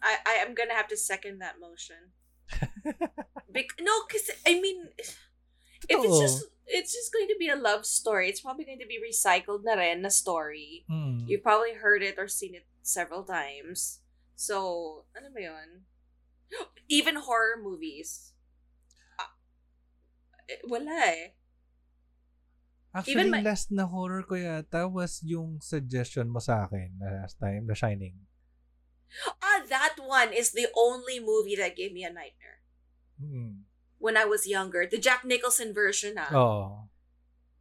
I 0.00 0.12
I 0.24 0.34
am 0.42 0.56
gonna 0.56 0.72
have 0.74 0.88
to 0.88 0.96
second 0.96 1.44
that 1.44 1.60
motion. 1.60 2.16
Bec- 3.54 3.78
no, 3.84 3.92
because 4.08 4.32
I 4.48 4.58
mean, 4.58 4.88
if 5.88 6.04
it's 6.04 6.18
just 6.18 6.44
it's 6.70 6.92
just 6.92 7.12
going 7.12 7.28
to 7.28 7.36
be 7.38 7.48
a 7.48 7.56
love 7.56 7.84
story. 7.84 8.28
It's 8.28 8.40
probably 8.40 8.64
going 8.64 8.78
to 8.78 8.86
be 8.86 9.02
recycled 9.02 9.64
na 9.64 9.74
rin 9.74 10.02
na 10.02 10.08
story. 10.08 10.86
Mm. 10.90 11.26
You've 11.26 11.42
probably 11.42 11.74
heard 11.74 12.02
it 12.02 12.14
or 12.18 12.28
seen 12.28 12.54
it 12.54 12.66
several 12.82 13.24
times. 13.24 14.00
So, 14.36 15.04
ano 15.12 15.28
ba 15.34 15.40
yun? 15.50 15.70
Even 16.88 17.16
horror 17.16 17.58
movies. 17.60 18.32
Eh, 20.50 20.62
wala 20.66 20.90
eh. 21.06 21.34
Actually, 22.90 23.12
Even 23.14 23.30
my- 23.30 23.42
last 23.46 23.70
na 23.70 23.86
horror 23.86 24.26
ko 24.26 24.34
yata 24.34 24.90
was 24.90 25.22
yung 25.22 25.62
suggestion 25.62 26.26
mo 26.26 26.42
sa 26.42 26.66
akin 26.66 26.98
na 26.98 27.22
last 27.22 27.38
time, 27.38 27.66
The 27.70 27.78
Shining. 27.78 28.18
Ah, 29.42 29.62
that 29.66 29.98
one 29.98 30.34
is 30.34 30.54
the 30.54 30.70
only 30.74 31.18
movie 31.18 31.54
that 31.58 31.74
gave 31.78 31.90
me 31.94 32.02
a 32.02 32.10
nightmare. 32.10 32.62
Mm. 33.18 33.69
When 34.00 34.16
I 34.16 34.24
was 34.24 34.48
younger. 34.48 34.88
The 34.88 34.96
Jack 34.98 35.22
Nicholson 35.28 35.76
version 35.76 36.16
ah. 36.16 36.32
Oo. 36.32 36.88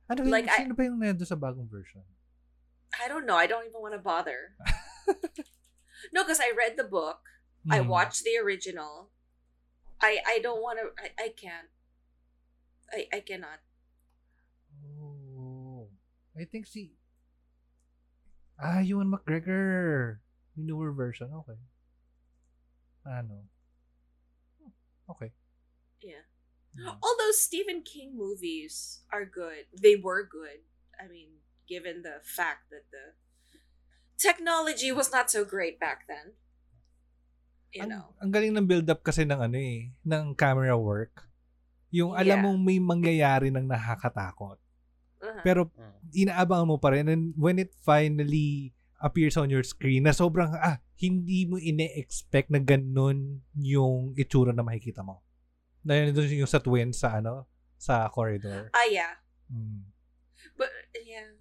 Ano 0.10 0.20
Like, 0.26 0.48
like, 0.48 0.66
I- 0.66 0.72
ba 0.72 0.84
yung 0.88 0.98
nando 1.04 1.28
sa 1.28 1.36
bagong 1.36 1.68
version? 1.70 2.02
I 2.98 3.06
don't 3.12 3.28
know. 3.30 3.38
I 3.38 3.46
don't 3.46 3.68
even 3.70 3.78
want 3.84 3.94
to 3.94 4.02
bother. 4.02 4.58
no, 6.16 6.24
because 6.26 6.42
I 6.42 6.50
read 6.58 6.74
the 6.80 6.88
book. 6.88 7.22
I 7.70 7.84
Mm. 7.84 7.92
watched 7.92 8.24
the 8.26 8.40
original. 8.42 9.12
I 10.02 10.24
I 10.26 10.40
don't 10.40 10.64
want 10.64 10.80
to. 10.80 10.96
I, 10.98 11.12
I 11.20 11.28
can't. 11.36 11.70
I 12.90 13.06
I 13.14 13.20
cannot. 13.20 13.60
Oh. 14.82 15.92
I 16.40 16.48
think 16.48 16.66
si... 16.66 16.96
Ah, 18.56 18.80
Ewan 18.80 19.12
McGregor. 19.12 20.24
Yung 20.56 20.72
newer 20.72 20.96
version. 20.96 21.30
Okay. 21.44 21.60
Ano? 23.04 23.44
Okay. 25.12 25.36
Yeah. 26.02 26.26
Mm. 26.78 26.98
All 27.02 27.16
those 27.18 27.42
Stephen 27.42 27.82
King 27.82 28.14
movies 28.16 29.02
are 29.10 29.26
good. 29.26 29.68
They 29.74 29.98
were 29.98 30.24
good. 30.24 30.64
I 30.96 31.10
mean, 31.10 31.42
given 31.66 32.04
the 32.06 32.22
fact 32.24 32.70
that 32.70 32.88
the 32.94 33.16
technology 34.20 34.92
was 34.92 35.10
not 35.12 35.32
so 35.32 35.48
great 35.48 35.80
back 35.80 36.06
then. 36.06 36.36
You 37.72 37.86
ang, 37.86 37.90
know. 37.90 38.06
ang 38.20 38.32
galing 38.34 38.54
ng 38.58 38.66
build-up 38.66 39.06
kasi 39.06 39.24
ng 39.24 39.40
ano 39.40 39.58
eh, 39.58 39.94
ng 40.02 40.34
camera 40.34 40.74
work. 40.76 41.30
Yung 41.94 42.14
alam 42.14 42.38
Yeah. 42.38 42.44
mong 42.46 42.60
may 42.62 42.80
mangyayari 42.82 43.50
ng 43.54 43.66
nakakatakot. 43.66 44.58
Uh-huh. 45.20 45.42
Pero 45.46 45.70
Mm. 45.74 45.94
inaabangan 46.26 46.70
mo 46.70 46.78
pa 46.78 46.94
rin 46.94 47.10
and 47.10 47.34
when 47.38 47.58
it 47.62 47.74
finally 47.82 48.74
appears 49.00 49.40
on 49.40 49.48
your 49.48 49.64
screen 49.64 50.04
na 50.04 50.12
sobrang 50.12 50.52
ah 50.60 50.84
hindi 51.00 51.48
mo 51.48 51.56
ine-expect 51.56 52.52
na 52.52 52.60
ganun 52.60 53.40
yung 53.56 54.12
itsura 54.20 54.52
na 54.52 54.66
makikita 54.66 55.00
mo. 55.00 55.24
Dahil 55.86 56.12
doon 56.12 56.46
yung 56.46 56.52
sa 56.52 56.60
twin 56.60 56.92
sa 56.92 57.20
ano 57.20 57.48
sa 57.80 58.12
corridor. 58.12 58.70
Ah, 58.76 58.88
yeah. 58.92 59.20
Mm. 59.48 59.88
But 60.60 60.70
yeah. 61.06 61.40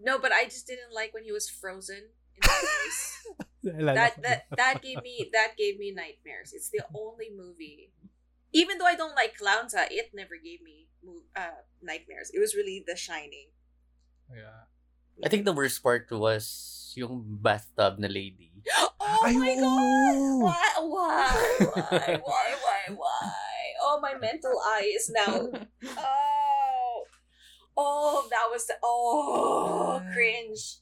No, 0.00 0.18
but 0.18 0.32
I 0.32 0.44
just 0.48 0.66
didn't 0.66 0.90
like 0.90 1.14
when 1.14 1.24
he 1.24 1.32
was 1.32 1.48
frozen 1.48 2.10
in 2.34 2.42
the 2.42 2.70
ice. 2.88 3.06
That 3.60 4.16
that 4.24 4.48
that 4.56 4.80
gave 4.80 5.04
me 5.04 5.28
that 5.36 5.52
gave 5.60 5.76
me 5.76 5.92
nightmares. 5.92 6.56
It's 6.56 6.72
the 6.72 6.80
only 6.96 7.28
movie. 7.28 7.92
Even 8.56 8.80
though 8.80 8.88
I 8.88 8.96
don't 8.96 9.12
like 9.12 9.36
clowns, 9.36 9.76
uh, 9.76 9.84
it 9.92 10.16
never 10.16 10.40
gave 10.40 10.64
me 10.64 10.88
uh, 11.36 11.60
nightmares. 11.84 12.32
It 12.32 12.40
was 12.40 12.56
really 12.56 12.80
The 12.80 12.96
Shining. 12.96 13.52
Yeah. 14.32 14.64
I 15.20 15.28
think 15.28 15.44
the 15.44 15.52
worst 15.52 15.82
part 15.84 16.08
was 16.08 16.79
yung 16.96 17.22
bathtub 17.24 17.98
na 17.98 18.08
lady. 18.08 18.50
Oh 19.00 19.26
Ay, 19.26 19.34
my 19.36 19.52
god! 19.52 20.16
Why? 20.40 20.68
Why? 20.80 21.28
Why? 21.60 22.08
Why? 22.24 22.46
Why? 22.56 22.80
Why? 22.94 23.60
Oh, 23.82 23.98
my 24.00 24.14
mental 24.16 24.54
eye 24.64 24.92
is 24.94 25.10
now. 25.10 25.50
Oh, 25.98 27.04
oh, 27.76 28.28
that 28.30 28.48
was 28.52 28.66
the. 28.66 28.74
Oh, 28.84 30.00
ah. 30.00 30.12
cringe. 30.12 30.78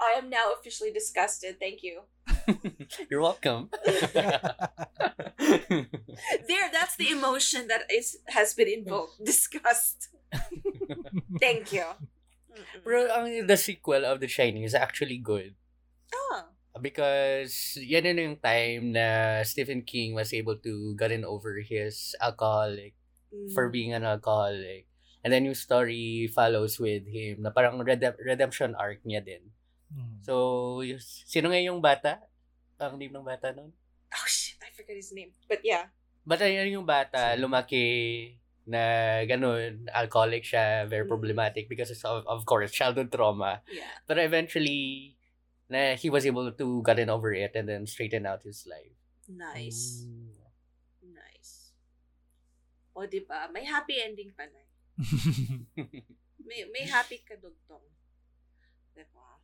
I 0.00 0.18
am 0.18 0.30
now 0.30 0.52
officially 0.58 0.92
disgusted. 0.92 1.58
Thank 1.60 1.82
you. 1.82 2.02
You're 3.10 3.20
welcome. 3.20 3.70
There, 6.48 6.70
that's 6.72 6.96
the 6.96 7.10
emotion 7.10 7.68
that 7.68 7.82
is 7.90 8.18
has 8.28 8.54
been 8.54 8.68
invoked. 8.68 9.24
Disgust. 9.24 10.08
Thank 11.40 11.72
you. 11.72 11.84
Mm-mm. 12.52 12.80
Pero 12.84 13.08
ang 13.10 13.26
the 13.28 13.56
sequel 13.56 14.04
of 14.04 14.20
The 14.20 14.28
Shining 14.28 14.62
is 14.62 14.76
actually 14.76 15.18
good. 15.18 15.56
Oh. 16.12 16.52
Because 16.78 17.76
yan 17.76 18.08
na 18.08 18.22
yung 18.22 18.40
time 18.40 18.92
na 18.92 19.06
Stephen 19.42 19.84
King 19.84 20.12
was 20.12 20.32
able 20.32 20.56
to 20.60 20.96
gotten 20.96 21.24
over 21.24 21.60
his 21.60 22.16
alcoholic 22.20 22.96
for 23.52 23.68
Mm. 23.68 23.72
being 23.72 23.92
an 23.92 24.04
alcoholic. 24.04 24.88
And 25.22 25.30
then 25.30 25.46
yung 25.46 25.56
story 25.56 26.28
follows 26.28 26.76
with 26.76 27.06
him 27.06 27.44
na 27.44 27.52
parang 27.52 27.80
redem- 27.80 28.18
redemption 28.18 28.74
arc 28.74 29.00
niya 29.04 29.22
din. 29.22 29.52
Mm. 29.88 30.24
So, 30.24 30.32
y- 30.80 30.98
sino 31.00 31.48
nga 31.48 31.60
yung 31.60 31.80
bata? 31.80 32.20
Ang 32.76 32.98
name 32.98 33.14
ng 33.14 33.24
bata 33.24 33.52
nun? 33.54 33.70
Oh 34.12 34.28
shit, 34.28 34.58
I 34.60 34.72
forgot 34.74 34.96
his 34.96 35.12
name. 35.14 35.32
But 35.46 35.62
yeah. 35.62 35.88
Bata 36.24 36.44
yan 36.44 36.72
yung 36.72 36.84
bata, 36.84 37.32
lumaki 37.38 38.36
na 38.64 38.82
ganun, 39.24 39.88
alcoholic 39.90 40.42
siya, 40.42 40.86
very 40.86 41.02
Mm. 41.04 41.10
problematic 41.10 41.66
because 41.66 41.90
of, 42.04 42.22
of 42.24 42.44
course, 42.44 42.70
childhood 42.70 43.10
trauma. 43.10 43.60
Yeah. 43.66 43.90
But 44.06 44.18
eventually, 44.18 45.16
na 45.66 45.96
he 45.96 46.08
was 46.08 46.22
able 46.24 46.52
to 46.52 46.66
gotten 46.82 47.08
over 47.08 47.32
it 47.32 47.56
and 47.56 47.66
then 47.66 47.86
straighten 47.86 48.22
out 48.24 48.44
his 48.44 48.68
life. 48.68 48.92
Nice. 49.26 50.04
Nice. 51.00 51.72
O, 52.92 53.08
di 53.08 53.24
ba? 53.24 53.48
May 53.48 53.64
happy 53.64 53.98
ending 53.98 54.30
pa 54.36 54.44
na. 54.44 54.62
May, 56.42 56.66
may 56.68 56.84
happy 56.84 57.22
kadugtong. 57.24 57.86
Di 58.92 59.04
ba? 59.10 59.40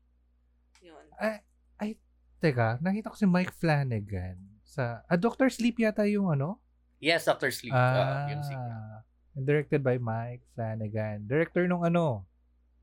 Yun. 0.85 1.07
ay, 1.17 1.41
ay, 1.81 1.91
teka, 2.39 2.79
nakita 2.79 3.11
ko 3.11 3.17
si 3.17 3.27
Mike 3.27 3.55
Flanagan 3.55 4.37
sa, 4.63 5.03
ah, 5.07 5.19
Doctor 5.19 5.49
Sleep 5.49 5.79
yata 5.81 6.05
yung 6.05 6.29
ano? 6.29 6.61
yes, 6.99 7.25
Dr. 7.25 7.55
Sleep. 7.55 7.71
uh, 7.73 8.27
yung 8.29 8.43
sequel. 8.43 9.07
Directed 9.39 9.83
by 9.83 9.99
Mike 9.99 10.43
Flanagan. 10.55 11.27
Director 11.27 11.67
nung 11.67 11.85
ano, 11.85 12.27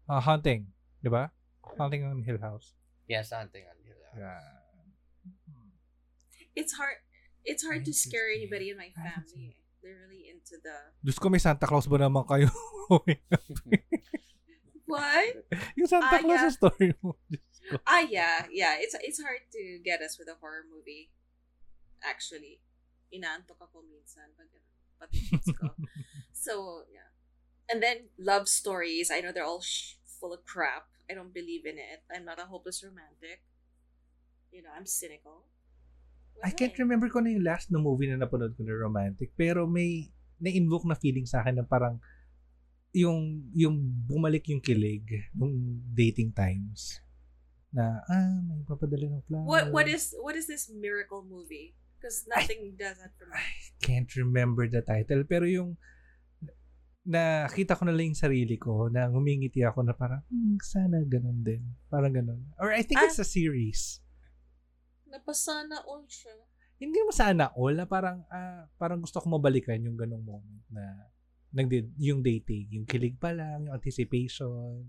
ah, 0.05 0.21
Hunting, 0.21 0.67
di 1.01 1.09
ba? 1.09 1.31
Hunting 1.75 2.05
on 2.05 2.21
Hill 2.21 2.39
House. 2.39 2.77
Yes, 3.05 3.29
something 3.33 3.61
on 3.61 3.77
Hill 3.83 3.99
House. 4.09 4.19
Yeah. 4.21 4.41
It's 6.55 6.71
hard 6.79 7.03
it's 7.43 7.67
hard 7.67 7.83
to 7.83 7.91
scare 7.93 8.31
anybody 8.31 8.71
in 8.71 8.79
my 8.79 8.89
I 8.95 9.01
haven't 9.11 9.27
seen 9.27 9.51
family. 9.51 9.59
They're 9.83 9.99
really 10.07 10.31
into 10.31 10.55
the 10.63 10.95
Diyos 11.03 11.19
ko, 11.19 11.27
may 11.29 11.37
Santa 11.37 11.67
Claus 11.67 11.85
ba 11.85 11.99
naman 11.99 12.23
kayo? 12.25 12.47
What? 14.85 15.45
yung 15.77 15.89
Santa 15.89 16.15
Ah, 16.15 16.21
Claus 16.21 16.41
yeah. 16.45 16.53
story 16.53 16.89
mo. 17.01 17.17
Diyos 17.29 17.57
ko. 17.69 17.75
Ah 17.83 18.05
yeah, 18.05 18.45
yeah. 18.53 18.77
It's 18.79 18.95
it's 19.01 19.19
hard 19.19 19.43
to 19.51 19.61
get 19.83 19.99
us 19.99 20.15
with 20.17 20.29
a 20.29 20.37
horror 20.39 20.63
movie. 20.65 21.09
Actually. 22.01 22.61
Inaantok 23.11 23.59
ako 23.61 23.81
minsan 23.85 24.31
pag 24.37 24.49
ano, 24.49 24.65
pati 24.95 25.17
ko. 25.27 25.37
So, 26.45 26.85
yeah. 26.93 27.09
And 27.65 27.81
then 27.81 28.13
love 28.21 28.45
stories. 28.45 29.09
I 29.09 29.25
know 29.25 29.33
they're 29.33 29.47
all 29.47 29.65
sh- 29.65 29.97
full 30.05 30.29
of 30.29 30.45
crap. 30.45 30.85
I 31.09 31.17
don't 31.17 31.33
believe 31.33 31.65
in 31.65 31.81
it. 31.81 32.05
I'm 32.13 32.25
not 32.25 32.37
a 32.37 32.45
hopeless 32.45 32.85
romantic. 32.85 33.41
You 34.53 34.61
know, 34.61 34.69
I'm 34.69 34.85
cynical. 34.85 35.49
I 36.43 36.51
can't 36.51 36.77
remember 36.77 37.09
ko 37.09 37.23
na 37.23 37.31
yung 37.33 37.47
last 37.47 37.71
na 37.71 37.79
movie 37.81 38.11
na 38.11 38.19
napanood 38.19 38.53
ko 38.59 38.61
na 38.61 38.75
romantic, 38.75 39.31
pero 39.39 39.65
may 39.65 40.11
na-invoke 40.37 40.85
na 40.85 40.99
feeling 40.99 41.23
sa 41.23 41.41
akin 41.41 41.63
na 41.63 41.65
parang 41.65 41.97
yung 42.95 43.51
yung 43.51 43.75
bumalik 44.07 44.47
yung 44.51 44.63
kilig 44.63 45.03
nung 45.35 45.51
dating 45.91 46.31
times 46.31 47.03
na 47.75 47.99
ah 48.07 48.39
may 48.43 48.63
papadala 48.63 49.19
ng 49.19 49.23
flower. 49.27 49.47
What 49.47 49.63
what 49.71 49.87
is 49.91 50.15
what 50.19 50.35
is 50.35 50.47
this 50.47 50.71
miracle 50.71 51.23
movie? 51.23 51.75
Because 51.99 52.23
nothing 52.27 52.75
does 52.79 52.99
that 52.99 53.11
for 53.19 53.27
me. 53.27 53.35
I 53.35 53.43
can't 53.83 54.11
remember 54.15 54.67
the 54.67 54.79
title 54.79 55.27
pero 55.27 55.43
yung 55.43 55.75
nakita 57.05 57.77
ko 57.77 57.85
na 57.85 57.93
lang 57.93 58.09
yung 58.11 58.17
sarili 58.17 58.57
ko 58.57 58.89
na 58.89 59.05
humingiti 59.13 59.61
ako 59.61 59.85
na 59.85 59.93
parang 59.93 60.25
hmm, 60.25 60.57
sana 60.57 60.97
ganun 61.05 61.45
din. 61.45 61.61
Parang 61.85 62.09
ganun. 62.09 62.41
Or 62.57 62.73
I 62.73 62.81
think 62.81 62.97
Ah. 62.97 63.05
it's 63.05 63.21
a 63.21 63.27
series. 63.27 64.01
Napasana 65.05 65.85
all 65.85 66.01
siya. 66.09 66.33
Hindi 66.81 66.99
mo 67.05 67.13
sana 67.13 67.53
all 67.53 67.77
na 67.77 67.85
parang 67.85 68.25
ah, 68.33 68.65
parang 68.81 68.99
gusto 68.99 69.21
ko 69.21 69.29
mabalikan 69.29 69.77
yung 69.85 69.95
ganung 69.95 70.25
moment 70.25 70.65
na 70.67 71.13
nagdi 71.55 71.87
yung 72.01 72.19
dating, 72.25 72.67
yung 72.73 72.85
kilig 72.89 73.15
pa 73.15 73.31
lang, 73.31 73.69
yung 73.69 73.75
anticipation. 73.77 74.83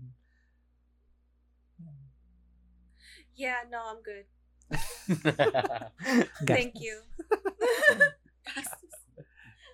Yeah, 3.37 3.61
no, 3.69 3.77
I'm 3.93 4.01
good. 4.01 4.25
Thank 6.49 6.81
you. 6.81 7.05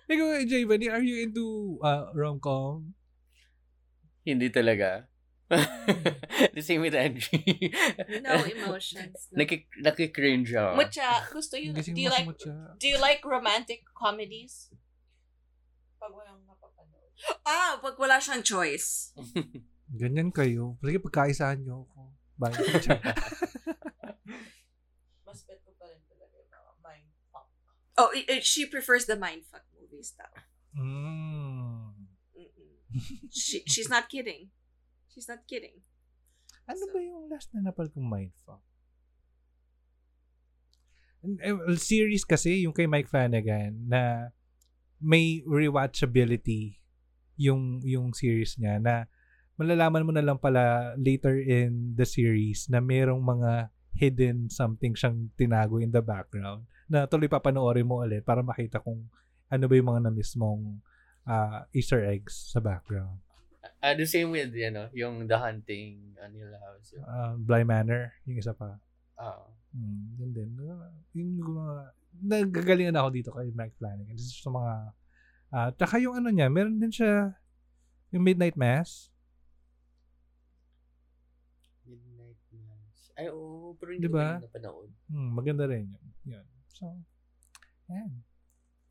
Ikaw, 0.04 0.44
Jayvan, 0.44 0.84
are 0.92 1.00
you 1.02 1.24
into 1.24 1.78
uh, 1.80 2.12
rom-com? 2.12 2.92
Hindi 4.24 4.48
talaga. 4.50 5.08
The 6.56 6.62
same 6.64 6.80
with 6.80 6.96
Angie. 6.96 7.72
no 8.24 8.40
emotions. 8.44 9.28
No. 9.30 9.44
Naki, 9.44 9.68
naki-cringe 9.78 10.56
ako. 10.56 10.76
Mucha, 10.80 11.08
gusto 11.30 11.54
you, 11.60 11.72
do 11.76 12.00
you 12.00 12.08
like 12.10 12.26
Mucha. 12.26 12.74
do 12.80 12.88
you 12.88 12.96
like 12.98 13.20
romantic 13.24 13.84
comedies? 13.92 14.72
Pag 16.00 16.10
walang 16.16 16.40
napapanood. 16.48 17.12
Ah, 17.44 17.76
pag 17.78 17.94
wala 18.00 18.16
siyang 18.18 18.40
choice. 18.42 19.12
Ganyan 20.00 20.32
kayo. 20.32 20.80
Sige, 20.80 20.98
pagkaisahan 20.98 21.60
niyo 21.60 21.84
ako. 21.92 22.00
Bye. 22.34 22.56
Mas 25.28 25.38
bet 25.44 25.60
ko 25.62 25.70
pa 25.76 25.86
rin 25.86 26.00
talaga 26.08 26.34
yung 26.40 26.50
mind 26.80 27.08
fuck. 27.30 27.46
Oh, 28.00 28.10
i- 28.10 28.26
i- 28.26 28.42
she 28.42 28.64
prefers 28.66 29.04
the 29.06 29.14
mindfuck 29.14 29.62
movies 29.94 30.18
daw. 30.18 30.32
mm. 30.74 31.94
Mm-mm. 32.34 32.70
She, 33.30 33.62
she's 33.70 33.86
not 33.86 34.10
kidding. 34.10 34.50
She's 35.06 35.30
not 35.30 35.46
kidding. 35.46 35.78
Ano 36.66 36.82
ba 36.90 36.98
yung 36.98 37.30
last 37.30 37.54
na 37.54 37.70
napal 37.70 37.86
kong 37.94 38.10
mindfuck? 38.10 38.58
Eh, 41.24 41.54
Series 41.78 42.26
kasi, 42.26 42.66
yung 42.66 42.74
kay 42.74 42.90
Mike 42.90 43.08
Flanagan, 43.08 43.86
na 43.86 44.34
may 44.98 45.46
rewatchability 45.46 46.80
yung 47.34 47.82
yung 47.82 48.14
series 48.14 48.54
niya 48.56 48.78
na 48.78 49.10
malalaman 49.58 50.06
mo 50.06 50.12
na 50.14 50.22
lang 50.22 50.38
pala 50.38 50.94
later 50.94 51.34
in 51.34 51.94
the 51.98 52.06
series 52.06 52.70
na 52.70 52.78
merong 52.78 53.20
mga 53.20 53.74
hidden 53.94 54.50
something 54.50 54.94
siyang 54.94 55.30
tinago 55.34 55.82
in 55.82 55.90
the 55.90 56.02
background 56.02 56.66
na 56.86 57.06
tuloy 57.10 57.26
papanoorin 57.30 57.86
mo 57.86 58.02
ulit 58.02 58.22
para 58.22 58.42
makita 58.42 58.82
kung 58.82 59.06
ano 59.48 59.64
ba 59.64 59.74
yung 59.74 59.88
mga 59.88 60.02
na-miss 60.04 60.34
mong 60.34 60.80
ah, 61.24 61.64
Easter 61.70 62.00
eggs 62.00 62.52
sa 62.52 62.60
background. 62.60 63.20
Ah, 63.80 63.92
the 63.92 64.04
same 64.04 64.28
with, 64.28 64.52
you 64.52 64.68
know, 64.68 64.88
yung 64.92 65.24
The 65.24 65.36
Hunting 65.36 66.16
Hill 66.16 66.52
House. 66.58 66.92
Yung, 66.92 67.04
Ah, 67.04 67.32
Bly 67.34 67.64
Manor, 67.64 68.12
yung 68.24 68.36
isa 68.36 68.52
pa. 68.52 68.76
ah. 69.16 69.44
Hmm, 69.74 70.14
yun 70.16 70.30
din. 70.30 70.50
Uh, 70.54 70.86
Yung 71.12 71.30
mga, 71.42 71.74
nagagalingan 72.22 72.94
ako 72.94 73.08
dito 73.10 73.30
kay 73.34 73.50
Mike 73.50 73.74
Flanagan. 73.74 74.14
This 74.14 74.30
is 74.30 74.38
sa 74.38 74.48
mga, 74.48 74.72
ah, 75.50 75.68
tsaka 75.74 75.98
yung 75.98 76.14
ano 76.14 76.30
niya, 76.30 76.46
meron 76.46 76.78
din 76.78 76.92
siya, 76.92 77.34
yung 78.10 78.22
Midnight 78.22 78.54
Mass. 78.54 79.10
Midnight 81.84 82.38
Mass. 82.50 82.98
Ay, 83.14 83.26
oo, 83.28 83.74
pero 83.74 83.90
hindi 83.92 84.06
Diba? 84.06 84.38
ko 84.38 84.46
napanood. 84.46 84.90
Hmm, 85.10 85.30
maganda 85.34 85.64
rin 85.66 85.90
yun. 85.90 86.06
Yun. 86.38 86.46
So, 86.70 86.84
yan. 87.90 88.12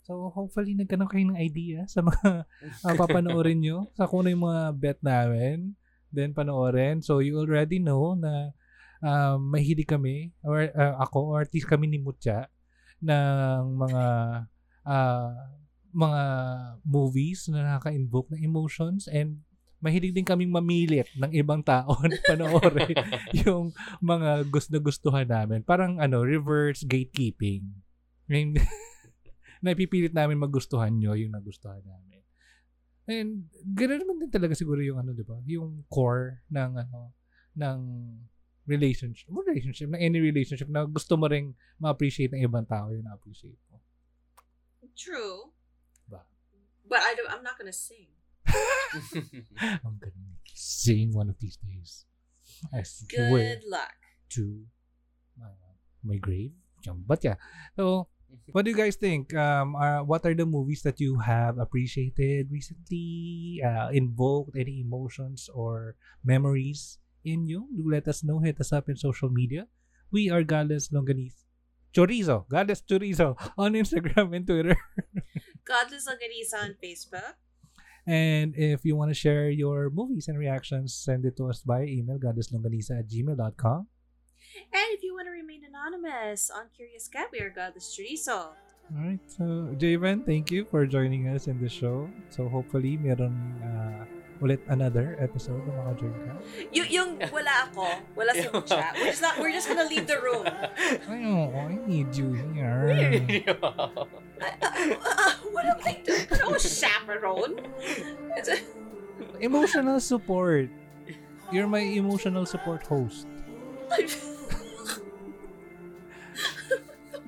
So, 0.04 0.28
hopefully, 0.36 0.76
nagkaroon 0.76 1.08
kayo 1.08 1.26
ng 1.32 1.40
idea 1.40 1.88
sa 1.88 2.04
mga 2.04 2.44
uh, 2.84 2.96
papanoorin 3.00 3.64
nyo. 3.64 3.88
Sa 3.96 4.04
kung 4.08 4.28
ano 4.28 4.36
yung 4.36 4.46
mga 4.52 4.64
bet 4.76 5.00
namin. 5.00 5.80
Then, 6.12 6.36
panoorin. 6.36 7.00
So, 7.00 7.24
you 7.24 7.40
already 7.40 7.80
know 7.80 8.14
na 8.14 8.52
uh, 9.00 9.40
mahilig 9.40 9.88
kami, 9.88 10.36
or 10.44 10.68
uh, 10.76 11.00
ako, 11.00 11.36
or 11.36 11.40
at 11.44 11.52
least 11.56 11.72
kami 11.72 11.88
ni 11.88 12.04
Mutya, 12.04 12.52
ng 13.00 13.80
mga 13.80 14.04
uh, 14.88 15.32
mga 15.94 16.24
movies 16.84 17.48
na 17.48 17.76
nakaka-invoke 17.76 18.34
ng 18.34 18.42
emotions 18.42 19.06
and 19.08 19.40
mahilig 19.84 20.16
din 20.16 20.24
kaming 20.24 20.50
mamilit 20.50 21.12
ng 21.20 21.32
ibang 21.36 21.60
tao 21.60 22.00
na 22.08 22.18
panoorin 22.24 22.96
yung 23.44 23.76
mga 24.00 24.48
gusto 24.48 24.72
na 24.72 24.80
gustuhan 24.80 25.28
namin. 25.28 25.60
Parang 25.64 26.00
ano, 26.00 26.24
reverse 26.24 26.88
gatekeeping. 26.88 27.68
Yung, 28.32 28.56
napipilit 29.64 30.12
namin 30.12 30.36
magustuhan 30.36 30.92
nyo 31.00 31.16
yung 31.16 31.32
nagustuhan 31.32 31.82
namin. 31.82 32.22
And 33.08 33.48
ganoon 33.64 34.04
naman 34.04 34.18
din 34.20 34.32
talaga 34.32 34.56
siguro 34.56 34.84
yung 34.84 35.00
ano, 35.00 35.16
di 35.16 35.24
ba? 35.24 35.40
Yung 35.48 35.88
core 35.88 36.44
ng 36.52 36.72
ano, 36.84 37.16
ng 37.56 37.80
relationship, 38.68 39.28
well, 39.28 39.44
relationship, 39.44 39.92
ng 39.92 40.00
any 40.00 40.20
relationship 40.24 40.68
na 40.72 40.88
gusto 40.88 41.20
mo 41.20 41.28
ring 41.28 41.52
ma-appreciate 41.80 42.32
ng 42.32 42.44
ibang 42.44 42.64
tao 42.68 42.92
yung 42.92 43.04
na-appreciate 43.04 43.60
mo. 43.72 43.80
True. 44.96 45.52
Ba? 46.08 46.24
But 46.88 47.04
I 47.04 47.12
don't, 47.16 47.32
I'm 47.32 47.44
not 47.44 47.60
gonna 47.60 47.76
sing. 47.76 48.12
I'm 49.84 50.00
gonna 50.00 50.40
sing 50.54 51.12
one 51.12 51.28
of 51.28 51.40
these 51.40 51.58
days. 51.60 52.06
I 52.72 52.84
Good 53.08 53.68
luck. 53.68 53.96
to 54.40 54.64
my, 55.36 55.52
my 56.04 56.18
grave. 56.20 56.56
But 57.08 57.24
yeah. 57.24 57.36
So, 57.76 58.08
what 58.52 58.66
do 58.66 58.72
you 58.72 58.78
guys 58.78 58.96
think? 58.96 59.34
Um, 59.34 59.76
are, 59.76 60.04
what 60.04 60.26
are 60.26 60.34
the 60.34 60.46
movies 60.46 60.82
that 60.84 61.00
you 61.00 61.20
have 61.20 61.58
appreciated 61.58 62.52
recently? 62.52 63.62
Uh, 63.64 63.90
invoked 63.92 64.58
any 64.58 64.82
emotions 64.82 65.50
or 65.54 65.96
memories 66.24 67.00
in 67.24 67.48
you? 67.48 67.68
Do 67.76 67.90
let 67.90 68.08
us 68.08 68.24
know. 68.24 68.40
Hit 68.40 68.60
us 68.60 68.74
up 68.74 68.90
in 68.90 68.96
social 68.96 69.30
media. 69.30 69.68
We 70.12 70.30
are 70.30 70.44
Gales 70.44 70.90
Longanese. 70.90 71.46
Chorizo. 71.94 72.46
Gales 72.50 72.82
Chorizo 72.82 73.38
on 73.58 73.74
Instagram 73.74 74.36
and 74.36 74.46
Twitter. 74.48 74.78
Godless 75.66 76.08
Organiza 76.10 76.62
on 76.62 76.76
Facebook. 76.84 77.38
And 78.06 78.54
if 78.58 78.84
you 78.84 78.98
want 78.98 79.12
to 79.12 79.16
share 79.16 79.50
your 79.50 79.90
movies 79.90 80.28
and 80.28 80.38
reactions, 80.38 80.94
send 80.94 81.24
it 81.26 81.38
to 81.38 81.48
us 81.48 81.62
by 81.62 81.84
email, 81.84 82.20
goddesslonganisa 82.20 83.00
at 83.00 83.08
gmail.com. 83.08 83.88
And 84.74 84.88
if 84.94 85.02
you 85.04 85.14
want 85.14 85.28
to 85.28 85.32
remain 85.34 85.62
anonymous 85.66 86.50
on 86.54 86.70
Curious 86.76 87.08
Cat, 87.08 87.30
we 87.32 87.40
are 87.40 87.50
Godless 87.50 87.90
Chorizo. 87.90 88.54
Alright, 88.94 89.20
so 89.26 89.74
Javen, 89.80 90.26
thank 90.26 90.52
you 90.52 90.66
for 90.70 90.86
joining 90.86 91.28
us 91.30 91.48
in 91.48 91.58
the 91.62 91.70
show. 91.70 92.10
So 92.30 92.50
hopefully, 92.50 92.98
meron 93.00 93.34
uh, 93.64 94.04
ulit 94.44 94.60
another 94.68 95.16
episode 95.24 95.64
ng 95.64 95.72
mga 95.72 95.92
Join 96.04 96.16
Ka. 96.28 96.34
Y- 96.76 96.92
yung 96.92 97.16
wala 97.32 97.72
ako, 97.72 97.88
wala 98.14 98.32
si 98.36 98.44
Mucha. 98.52 98.92
We're 99.00 99.08
just 99.08 99.24
not, 99.24 99.34
we're 99.40 99.56
just 99.56 99.68
gonna 99.72 99.88
leave 99.88 100.04
the 100.06 100.20
room. 100.20 100.44
Ay, 101.08 101.24
oh, 101.26 101.48
I 101.56 101.80
need 101.88 102.12
you 102.12 102.36
here. 102.52 102.92
I- 104.44 104.58
I- 104.60 105.00
uh, 105.00 105.32
what 105.56 105.64
am 105.66 105.80
I 105.88 106.04
doing? 106.04 106.28
No 106.44 106.60
chaperone. 106.60 107.64
Emotional 109.40 110.00
support. 110.04 110.68
You're 111.56 111.72
my 111.72 111.80
emotional 111.88 112.46
support 112.46 112.84
host. 112.84 113.26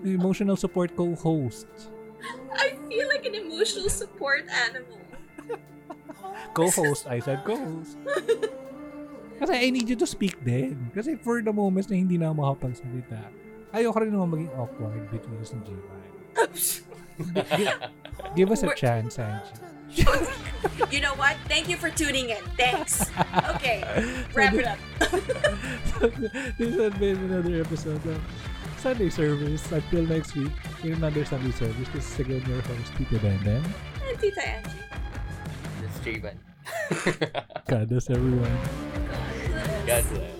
Emotional 0.05 0.55
support 0.55 0.95
co-host. 0.95 1.67
I 2.53 2.77
feel 2.87 3.07
like 3.09 3.25
an 3.25 3.35
emotional 3.35 3.89
support 3.89 4.45
animal. 4.49 5.01
Co-host. 6.53 7.07
I 7.07 7.19
said 7.19 7.43
co-host. 7.43 7.97
Kasi 9.41 9.51
I 9.51 9.67
need 9.73 9.89
you 9.89 9.97
to 9.99 10.07
speak 10.07 10.39
din. 10.45 10.91
Kasi 10.95 11.17
for 11.19 11.41
the 11.41 11.51
moments 11.51 11.89
na 11.91 11.97
hindi 11.99 12.15
na 12.15 12.31
ako 12.31 12.35
makapagsalita, 12.39 13.19
ayoko 13.75 13.97
rin 13.99 14.13
naman 14.15 14.29
maging 14.31 14.51
awkward 14.55 15.03
between 15.11 15.35
us 15.43 15.51
and 15.51 15.65
J-Man. 15.67 16.11
Give 18.39 18.47
us 18.51 18.63
a 18.63 18.71
We're- 18.71 18.79
chance, 18.79 19.19
Angie. 19.19 19.59
You 20.91 20.99
know 20.99 21.15
what? 21.15 21.39
Thank 21.47 21.71
you 21.71 21.79
for 21.79 21.87
tuning 21.87 22.27
in. 22.31 22.43
Thanks. 22.59 23.07
Okay, 23.55 23.79
wrap 24.35 24.51
it 24.55 24.67
up. 24.67 24.79
this 26.59 26.75
has 26.75 26.91
been 26.99 27.15
another 27.31 27.63
episode 27.63 28.03
of 28.03 28.19
Sunday 28.85 29.09
Service. 29.09 29.71
Until 29.71 30.03
next 30.03 30.35
week, 30.35 30.51
in 30.83 30.93
another 30.93 31.25
Sunday 31.25 31.49
Service, 31.49 31.89
this 31.91 32.05
is 32.05 32.19
again 32.19 32.43
your 32.47 32.61
host, 32.61 32.93
Tito 32.95 33.17
Benden. 33.17 33.65
And 34.07 34.19
Tita 34.21 34.47
Angie. 34.47 34.69
That's 35.81 35.97
Javen. 36.05 36.37
God 37.67 37.89
bless 37.89 38.11
everyone. 38.11 38.59
God 39.87 40.05
bless. 40.13 40.34